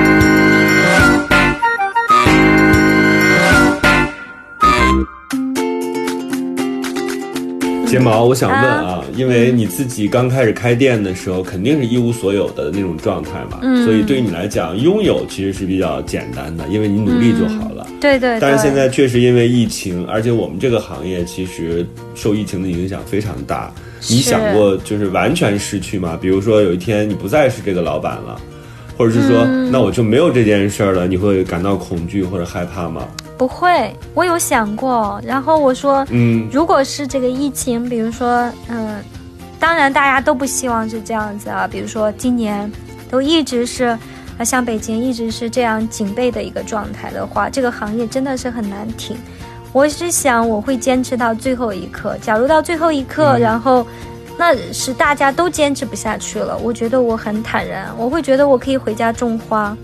[7.91, 17.85] 睫毛，我想问啊，因为你自己刚开始开店的时候，肯定是一无所有的那种状态嘛，嗯所以对于你来讲，拥有其实是比较简单的，因为你努力就好了。
[17.99, 18.39] 对对对。
[18.39, 21.85] 但是现在确实因为疫情，而且我们这个行业其实
[22.15, 23.69] 受疫情的影响非常大。
[24.09, 26.17] 你想过就是完全失去吗？
[26.19, 28.39] 比如说有一天你不再是这个老板了，
[28.97, 33.07] 或者是说、嗯那我就没有这件事儿了，你会感到恐惧或者害怕吗？
[33.41, 35.19] 不会，我有想过。
[35.25, 39.03] 然后我说，嗯如果是这个疫情，比如说，嗯，
[39.59, 41.67] 当然大家都不希望是这样子啊。
[41.67, 42.71] 比如说今年
[43.09, 43.97] 都一直是，
[44.37, 49.17] 啊，像北京一直是这样警备的一个状态的话，这个行业真的是很难挺。
[49.73, 52.15] 我是想我会坚持到最后一刻。
[52.21, 53.83] 假如到最后一刻，嗯然后
[54.37, 59.75] 那是大家都坚持不下去了，我觉得我很坦然，我会觉得我可以回家种花。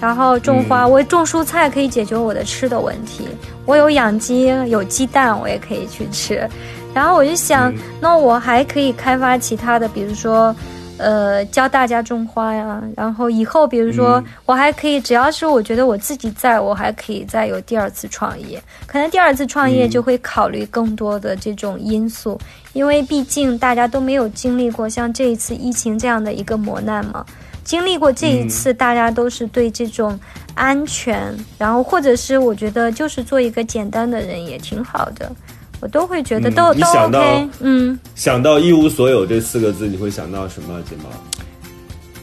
[0.00, 3.28] 然后种花，嗯我种蔬菜可以解决我的吃的问题。
[3.66, 6.48] 我有养鸡，有鸡蛋，我也可以去吃。
[6.94, 10.54] 然后我就想，嗯那我还可以开发其他的，比如说，
[10.96, 12.82] 呃，教大家种花呀。
[12.96, 18.60] 然后以后，比如说，嗯我还可以，只要是我觉得我自己在，我还可以再有第二次创业。
[18.86, 22.38] 可能第二次创业嗯就会考虑更多的这种因素，
[22.72, 27.24] 因为毕竟大家都没有经历过像这一次疫情这样的一个磨难嘛。
[27.68, 30.18] 经历过这一嗯次，大家都是对这种
[30.54, 35.30] 安全，然后或者是我觉得就是做一个简单的人也挺好的，
[35.78, 37.48] 我都会觉得嗯都、都想到 OK。
[37.60, 40.80] 嗯，想到一无所有这四个字，你会想到什么？
[40.88, 41.10] 睫毛？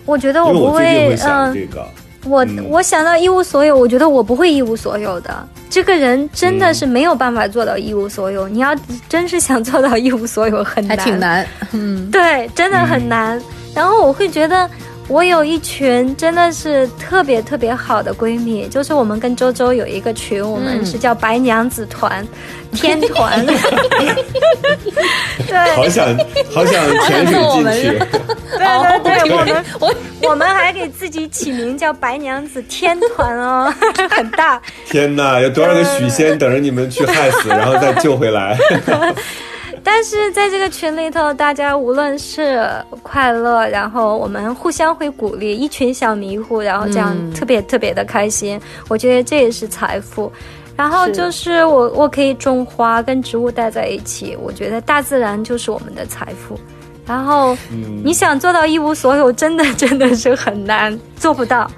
[0.03, 1.87] 我觉得我不会嗯、这个。
[2.25, 5.47] 我嗯我想到一无所有，我觉得我不会一无所有的。
[5.69, 8.49] 这个人真的是没有办法做到一无所有。
[8.49, 8.75] 你要
[9.07, 11.45] 真是想做到一无所有，很还挺难。
[11.71, 13.39] 嗯，对，真的很难。
[13.75, 14.67] 然后我会觉得，
[15.07, 22.25] 我有一群真的是特别特别好的闺蜜，就是我们跟周周有一个群，我们嗯是叫白娘子团、
[22.73, 23.45] 天团。
[25.47, 26.17] 对好想
[26.51, 27.99] 好想潜水进去，
[28.57, 28.65] 对
[29.03, 29.95] 对对，我们我
[30.29, 33.71] 我们还给自己起名叫白娘子天团哦，
[34.09, 34.59] 很大。
[34.89, 38.57] 天哪，有多少个许仙等着你们去害死，然后再救回来？
[39.87, 42.67] 但是在这个群里头，大家无论是
[43.03, 48.59] 快乐，然后我们互相会鼓励，一群小迷糊，然后这样嗯特别特别的开心。
[48.87, 50.31] 我觉得这也是财富。
[50.75, 56.59] 然后就是我我可以种花，跟植物待在一起，我觉得大自然就是我们的财富。
[57.05, 61.69] 然后嗯你想做到一无所有，真的真的是很难，做不到。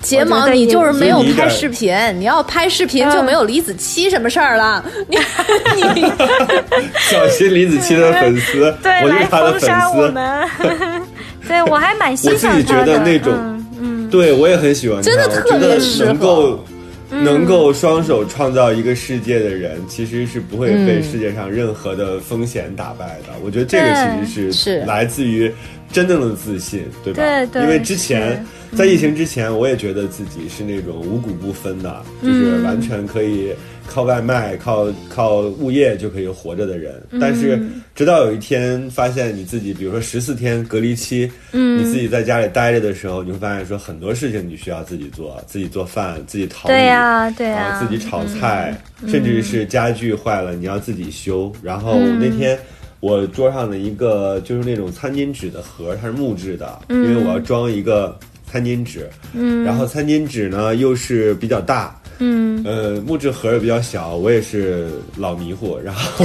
[0.00, 4.84] 睫毛你就是没有拍视频，你要拍视频就没有李子柒什么事儿了。
[5.08, 5.16] 你
[6.00, 6.02] 你
[7.10, 9.60] 小心李子柒的粉丝，对我就是来他的粉
[9.92, 10.08] 丝。
[10.10, 10.48] 们。
[11.48, 16.50] 对我还蛮欣我自己赏他的觉得那种嗯嗯，对我也很喜欢他，真的特我觉得别适合能够。
[16.52, 23.32] 嗯能够双手创造一个世界的人，其实是不会被嗯世界上任何的风险打败的。
[23.44, 25.50] 我觉得这个其实是来自于
[25.92, 27.22] 真正的自信，对吧？
[27.22, 33.50] 对对因为之前在疫情之前，我也觉得自己是那种五谷不分的，就是完全可以
[33.86, 37.02] 靠外卖、靠靠物业就可以活着的人。
[37.20, 37.58] 但是
[37.94, 48.76] 直到有一天发现你自己，比如说十四天隔离期，嗯，你自己在家里待着的时候，你会发现说很多事情你需要自己做，自己做饭，自己淘米，对呀对呀然后自己炒菜，
[49.06, 51.50] 甚至是家具坏了你要自己修。
[51.62, 52.58] 然后那天。
[53.00, 58.18] 我桌上的一个就是那种餐巾纸的盒，它是木质的，因为我要装一个
[58.50, 66.24] 餐巾纸，嗯，然后餐巾纸呢又是比较大，嗯，呃，木质盒也比较小，我也是老迷糊， 然后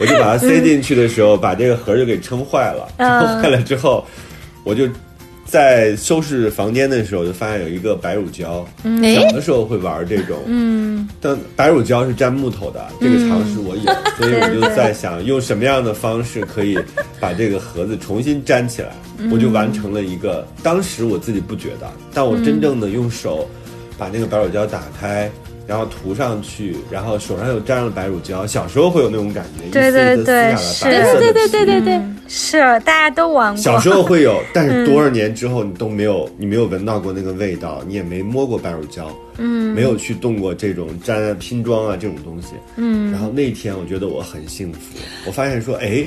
[0.00, 4.04] 我就把它塞进去的时候，把这个盒就给撑坏了，撑坏了之后，
[4.64, 4.88] 我就
[5.50, 13.82] 在收拾房间的时候就发现有一个白乳胶，哎小的时候会玩这种，嗯，但白乳胶是粘木头的，这个常识我有，
[14.16, 16.78] 所以我就 在想用什么样的方式可以
[17.18, 18.90] 把这个盒子重新粘起来，
[19.32, 23.50] 我就完成了一个，当时我自己不觉得，但我真正的用手
[23.98, 25.28] 把那个白乳胶打开。
[25.70, 28.44] 然后涂上去，然后手上又沾上了白乳胶。
[28.44, 33.62] 小时候会有那种感觉，一对对对白色的对对对对对，是大家都玩过。
[33.62, 44.80] 小时候会有， 但是多少年之后你都没有，你没有闻到过那个味道，你也没摸过白乳胶，嗯，没有去动过这种粘啊拼装啊这种东西，嗯，然后那天我觉得我很幸福，
[45.24, 46.02] 我发现说，哎，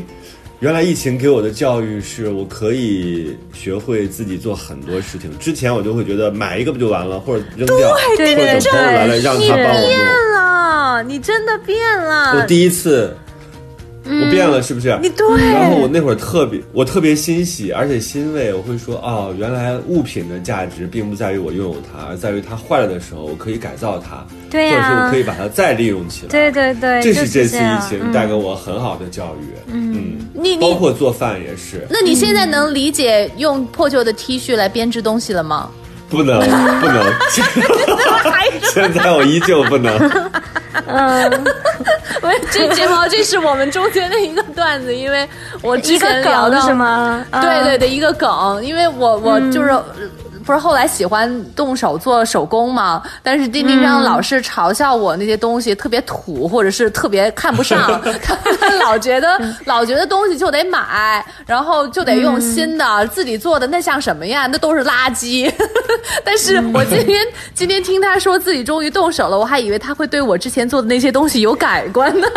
[0.64, 5.30] 原来疫情给我的教育是我可以学会自己做很多事情。
[5.38, 10.32] 之前我就会觉得买一个不就完了，或者扔掉，或者等朋友来了让他帮我弄。
[10.34, 12.39] 了，你真的变了。
[12.39, 13.14] 我第一次，
[14.06, 14.97] 我变了，是不是？
[15.01, 18.54] 你对然后我那会儿特别，我特别欣喜，而且欣慰。
[18.54, 26.30] 我会说，哦，原来物品的价值并不在于我拥有它，而在于它坏了的时候，我可以改造它，对呀或者说我可以把它再利用起来。
[26.30, 29.54] 对对对，这是这次疫情带给我很好的教育。
[29.68, 35.70] 嗯，你你，包括做饭也是，那你现在能理解用破旧的 T 恤来编织东西了吗？
[36.10, 36.39] 不能
[36.80, 37.12] 不能，
[38.72, 39.97] 现在我依旧不能。
[39.97, 40.91] 不
[42.32, 45.28] 是，这睫毛这是我们中间的一个段子，因为
[45.62, 47.26] 我之前聊到梗是吗？
[47.32, 49.72] 啊对对对，一个梗，因为我我就是。
[50.46, 53.02] 不是后来喜欢动手做手工吗？
[53.22, 64.48] 但是丁丁张老是嘲笑我那些东西特别土，或者是特别看不上， 他他老觉得老觉得东西就得买，然后就得用新的，自己做的那像什么呀？
[64.52, 65.52] 那都是垃圾。
[66.26, 72.28] 但是我今天 今天听他说自己终于动手了，我还以为他会对我之前做的那些东西有改观呢。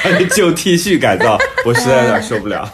[0.00, 2.68] 他的旧 T 恤改造，我实在有点受不了。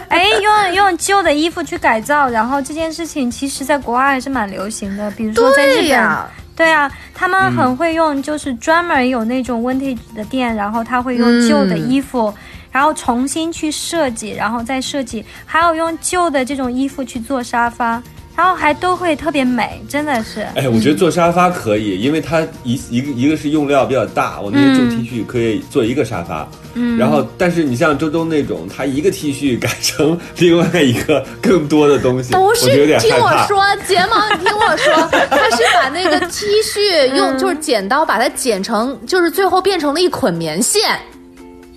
[0.08, 6.08] 哎，用用旧的衣服去改造，然后这件事情其实在国外还是蛮流行的，比如说在日本。
[6.56, 12.34] 对啊，他们很会用，就是专门有那种 vintage 的店，然后他会用旧的衣服，
[12.72, 18.02] 然后重新去设计，然后再设计，还有用旧的这种衣服去做沙发，
[18.38, 20.42] 然后还都会特别美，真的是。
[20.54, 26.48] 哎，我觉得做沙发可以，因为它一一个一个是用料比较大，我那些旧 T 恤可以做一个沙发。
[26.74, 33.42] 嗯，然后但是你像周周那种，他一个 T 恤改成另外一个更多的东西，不是，听点害怕。
[33.42, 34.94] 我说，睫毛，你 听我说，
[35.30, 40.96] 他是把那个 T 恤用就是剪刀把它剪成，就是最后变成了一捆棉线。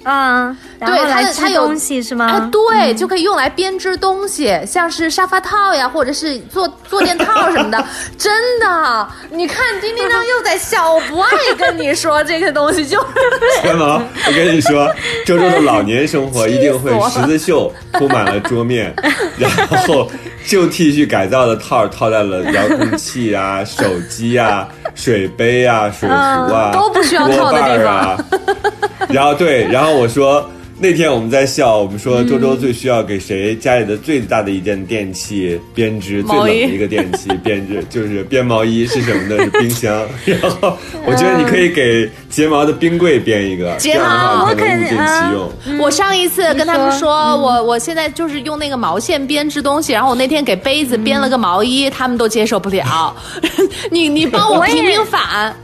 [0.04, 2.28] 嗯，对它的它有东西是吗？
[2.28, 7.86] 哎，对，就可以用来编织东西，像是沙发套呀，或者是坐坐垫套什么的。
[8.18, 13.06] 真的，你看丁丁张又在笑，我不爱跟你说这些东西，就是
[13.62, 14.92] 天毛，我跟你说，
[15.26, 18.94] 周周的老年生活一定会十字绣铺满了桌面，
[19.38, 20.10] 然后
[20.46, 28.18] 旧 T 恤改造的套儿套在了遥控器啊、手机啊、水杯啊、水壶啊、嗯都不需要套的地方啊。
[29.14, 30.50] 然后对，然后我说。
[30.84, 39.44] 那天我们在笑，我们说周周最需要给谁家里的最大的一件电器编织，最冷的一个电器编织就是编毛衣是什么呢？
[39.44, 39.96] 是冰箱。
[40.26, 45.78] 然后我觉得你可以给睫毛的冰柜编一个，睫这样的话毛才能物尽其用。
[45.78, 53.16] 我上一次跟他们说，我我现在就是用那个毛线编织东西，然后我那天给杯子编了个毛衣，他们都接受不了。
[53.92, 55.56] 你你帮我平平反，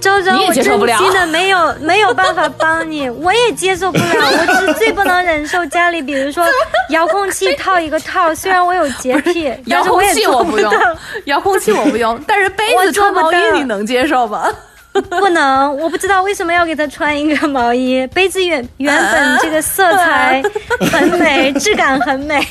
[0.00, 4.04] 周周，我接受不了真的没有 没有办法帮你，我也接受不了。
[4.04, 6.44] 我只是最不能忍受家里，比如说
[6.90, 10.72] 遥控器套一个套，虽然我有洁癖，遥控器我不用
[11.24, 14.48] 遥控器我不用，但是杯子穿毛衣你能接受吗？
[15.02, 18.06] 不能，我不知道为什么要给他穿一个毛衣。
[18.08, 20.42] 杯子原原本这个色彩
[20.92, 22.40] 很美，质感很美，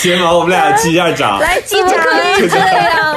[0.00, 1.38] 睫毛我们俩击一下掌。
[1.38, 3.16] 来，击掌可以这样。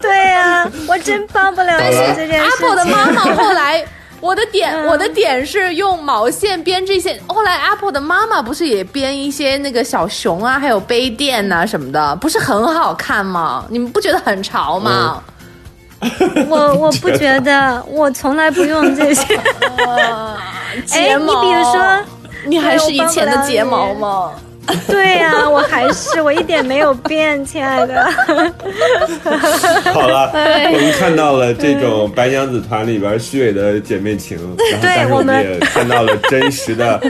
[0.00, 2.40] 对呀、我真帮不了你这件事情。
[2.40, 3.84] Apple 的妈妈后来。
[4.24, 7.20] 我的点，我的点是用毛线编这些。
[7.26, 13.66] 后来 Apple 的妈妈不是也编一些那个小熊啊，还有杯垫呐、什么的，不是很好看吗？
[13.68, 15.22] 你们不觉得很潮吗？
[16.48, 19.38] 我 我不觉得，我从来不用这些。
[19.76, 22.00] 哎，睫毛，你比如说，
[22.46, 24.30] 你还是以前的睫毛吗？
[24.88, 28.04] 对呀、我还是我一点没有变，亲爱的。
[29.92, 30.30] 好了，
[30.72, 34.36] 我们看到了这种白娘子团里边虚伪的姐妹情，
[34.72, 37.00] 然后但是我们也看到了真实的、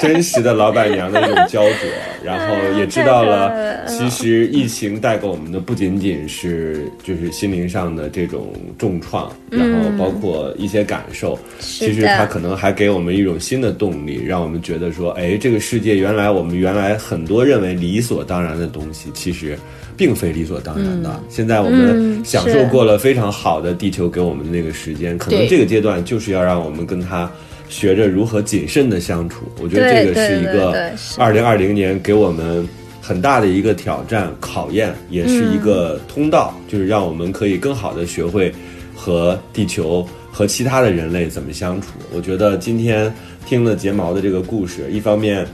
[0.00, 1.88] 真实的老板娘的这种焦灼，
[2.24, 19.58] 然后也知道了，其实疫情带给我们的不仅仅是就是心灵上的这种重创，然后包括一些感受，其实它可能还给我们一种新的动力，让我们觉得说，哎，这个世界原来我们原来很多认为理所当然的东西，其实
[19.96, 21.20] 并非理所当然的。
[21.28, 27.30] 现在我们嗯享受过了非常好的地球给我们的那个时间，可能这个阶段就是要让我们跟它
[27.68, 29.46] 学着如何谨慎的相处。
[29.60, 32.66] 我觉得这个是一个二零二零年给我们。
[33.04, 38.54] 很大的一个挑战、考验，也是一个通道，就是让我们可以更好的学会
[38.94, 41.88] 和地球和其他的人类怎么相处。
[42.14, 43.12] 我觉得今天
[43.44, 45.44] 听了睫毛的这个故事，一方面，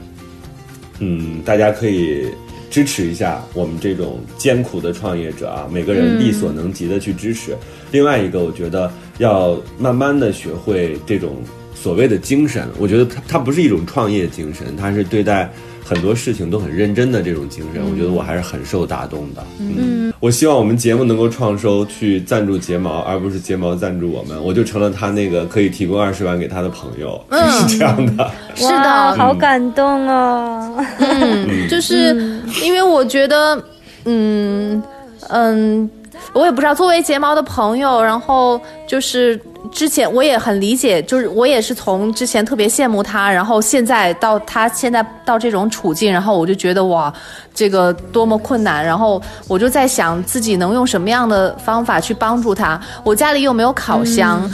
[1.01, 2.27] 嗯，大家可以
[2.71, 7.57] 支持一下我们这种艰苦的创业者啊，每个人力所能及的去支持。
[7.91, 11.37] 另外一个，我觉得要慢慢的学会这种
[11.75, 12.69] 所谓的精神。
[12.79, 15.51] 我觉得它它不是一种创业精神，它是对待
[15.83, 17.83] 很多事情都很认真的这种精神。
[17.91, 19.47] 我觉得我还是很受打动的。
[19.59, 28.29] 嗯，我希望我们节目能够创收去赞助睫毛，而不是睫毛赞助我们，我就成了他那个可以提供二十万给他的朋友，是这样的。
[28.57, 30.85] 是的，好感动哦。
[30.99, 33.63] 嗯，就是因为我觉得，
[34.07, 34.83] 嗯
[35.29, 35.89] 嗯，
[36.33, 39.41] 我也不知道，作为睫毛的朋友，然后就是
[39.73, 47.13] 之前我也很理解，就是我也是从之前特别羡慕他，然后现在到他现在到这种处境，然后我就觉得哇，
[47.55, 52.81] 这个多么困难，然后我就在想自己能用什么样的方法去帮助他。
[53.05, 54.49] 我家里又没有烤箱，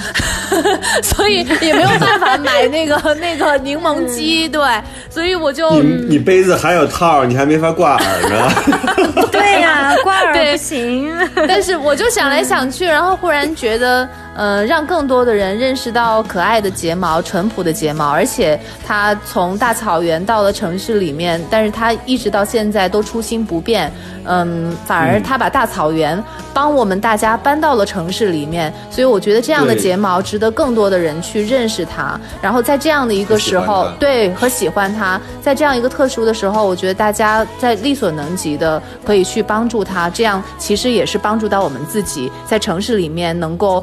[1.03, 4.63] 所以也没有办法买那个那个柠檬机，对，
[5.11, 9.25] 所以我就你你杯子还有套，你还没法挂耳呢。
[9.31, 11.13] 对呀、挂耳对不行。
[11.49, 23.93] 但是我就想来想去，然后忽然觉得，呃，让更多的人认识到可爱的睫毛、淳朴的睫毛，而且它从大草原到了城市里面，但是它一直到现在都初心不变，
[24.25, 26.23] 嗯，反而它把大草原
[26.53, 43.83] 帮我们大家搬到了城市里面，所以我觉得这样的睫毛值得更多的人去认识它，然后在这样的一个时候对和喜欢它，在这样一个特殊的时候，我觉得大家在力所能及的可以去帮助它，这样其实也是帮助到我们自己，在城市里面能够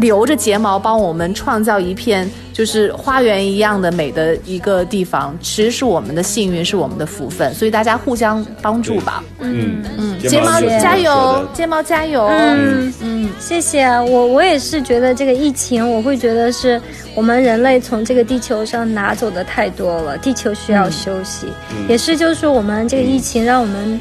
[0.00, 9.22] 留着睫毛，帮我们创造一片就是花园一样的美的一个地方，其实是我们的幸运，是我们的福分，所以大家互相帮助吧。
[9.40, 12.26] 嗯嗯，睫毛加油，睫毛加油。
[12.26, 16.80] 嗯嗯，谢谢啊，我我也是觉得这个疫情，我会觉得是
[17.14, 21.46] 我们人类从这个地球上拿走的太多了，地球需要休息，
[21.88, 24.00] 也是就是我们这个疫情让我们。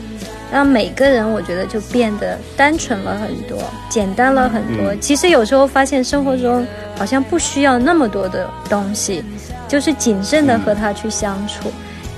[0.51, 3.57] 让每个人，我觉得就变得单纯了很多，
[3.89, 4.95] 简单了很多。
[4.95, 6.65] 其实有时候发现生活中
[6.97, 9.23] 好像不需要那么多的东西，
[9.67, 11.71] 就是谨慎的和他去相处。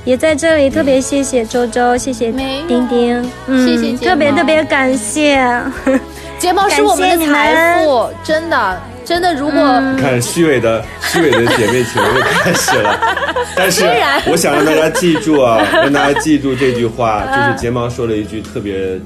[0.04, 5.40] 也在这里特别谢谢周周，谢谢丁丁，嗯，谢谢特别特别感谢。
[6.40, 9.62] 睫毛是我们的财富，真的真的，如果。
[10.00, 12.98] 看虚伪的虚伪的姐妹情又开始了，
[13.58, 13.84] 但是
[14.28, 18.98] 我想让大家记住啊， 让大家记住这句话，就是睫毛说了一句特别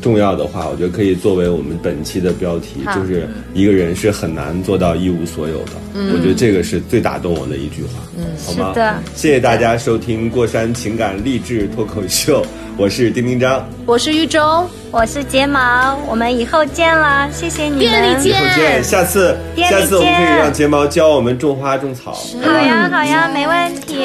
[0.00, 5.72] 重要的话，我觉得可以作为我们本期的标题，就是一个人是很难做到一无所有的。
[5.94, 8.24] 我觉得这个是最打动我的一句话，嗯，
[8.56, 8.94] 好的。
[9.14, 12.44] 谢谢大家收听过山情感励志脱口秀，
[12.76, 17.78] 我是丁丁张，我是玉中，我是睫毛，我们以后见了，谢谢你们。
[17.80, 23.96] 店里以后见，下次下次我们可以让睫毛教我们种花种草，好呀，好呀，没问题。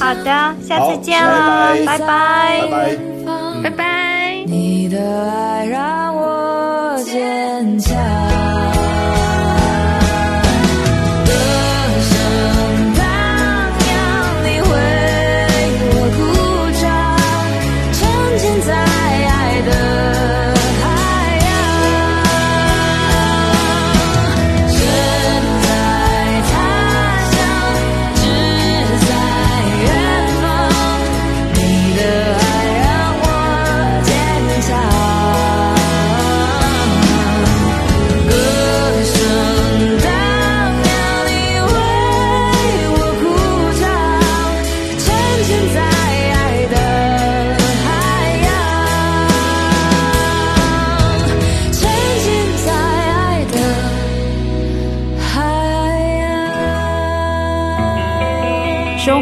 [0.00, 1.84] 好的，下次见好了，拜。
[1.84, 2.06] 拜拜拜。
[3.26, 3.62] 拜。
[3.62, 3.70] 拜。
[3.70, 4.18] 拜。
[4.18, 4.21] 你
[4.92, 8.31] 的爱让我我坚强。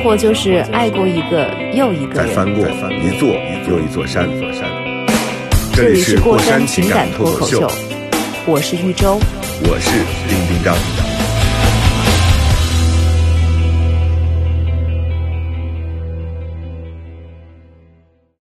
[0.01, 2.28] 生活就是爱过一个又一个人。
[2.28, 3.28] 再翻过一座
[3.68, 4.26] 又一座山。
[5.74, 7.70] 这里是过山情情感脱口秀，
[8.46, 9.20] 我是玉州。
[9.62, 9.90] 我是
[10.26, 10.99] 丁丁张。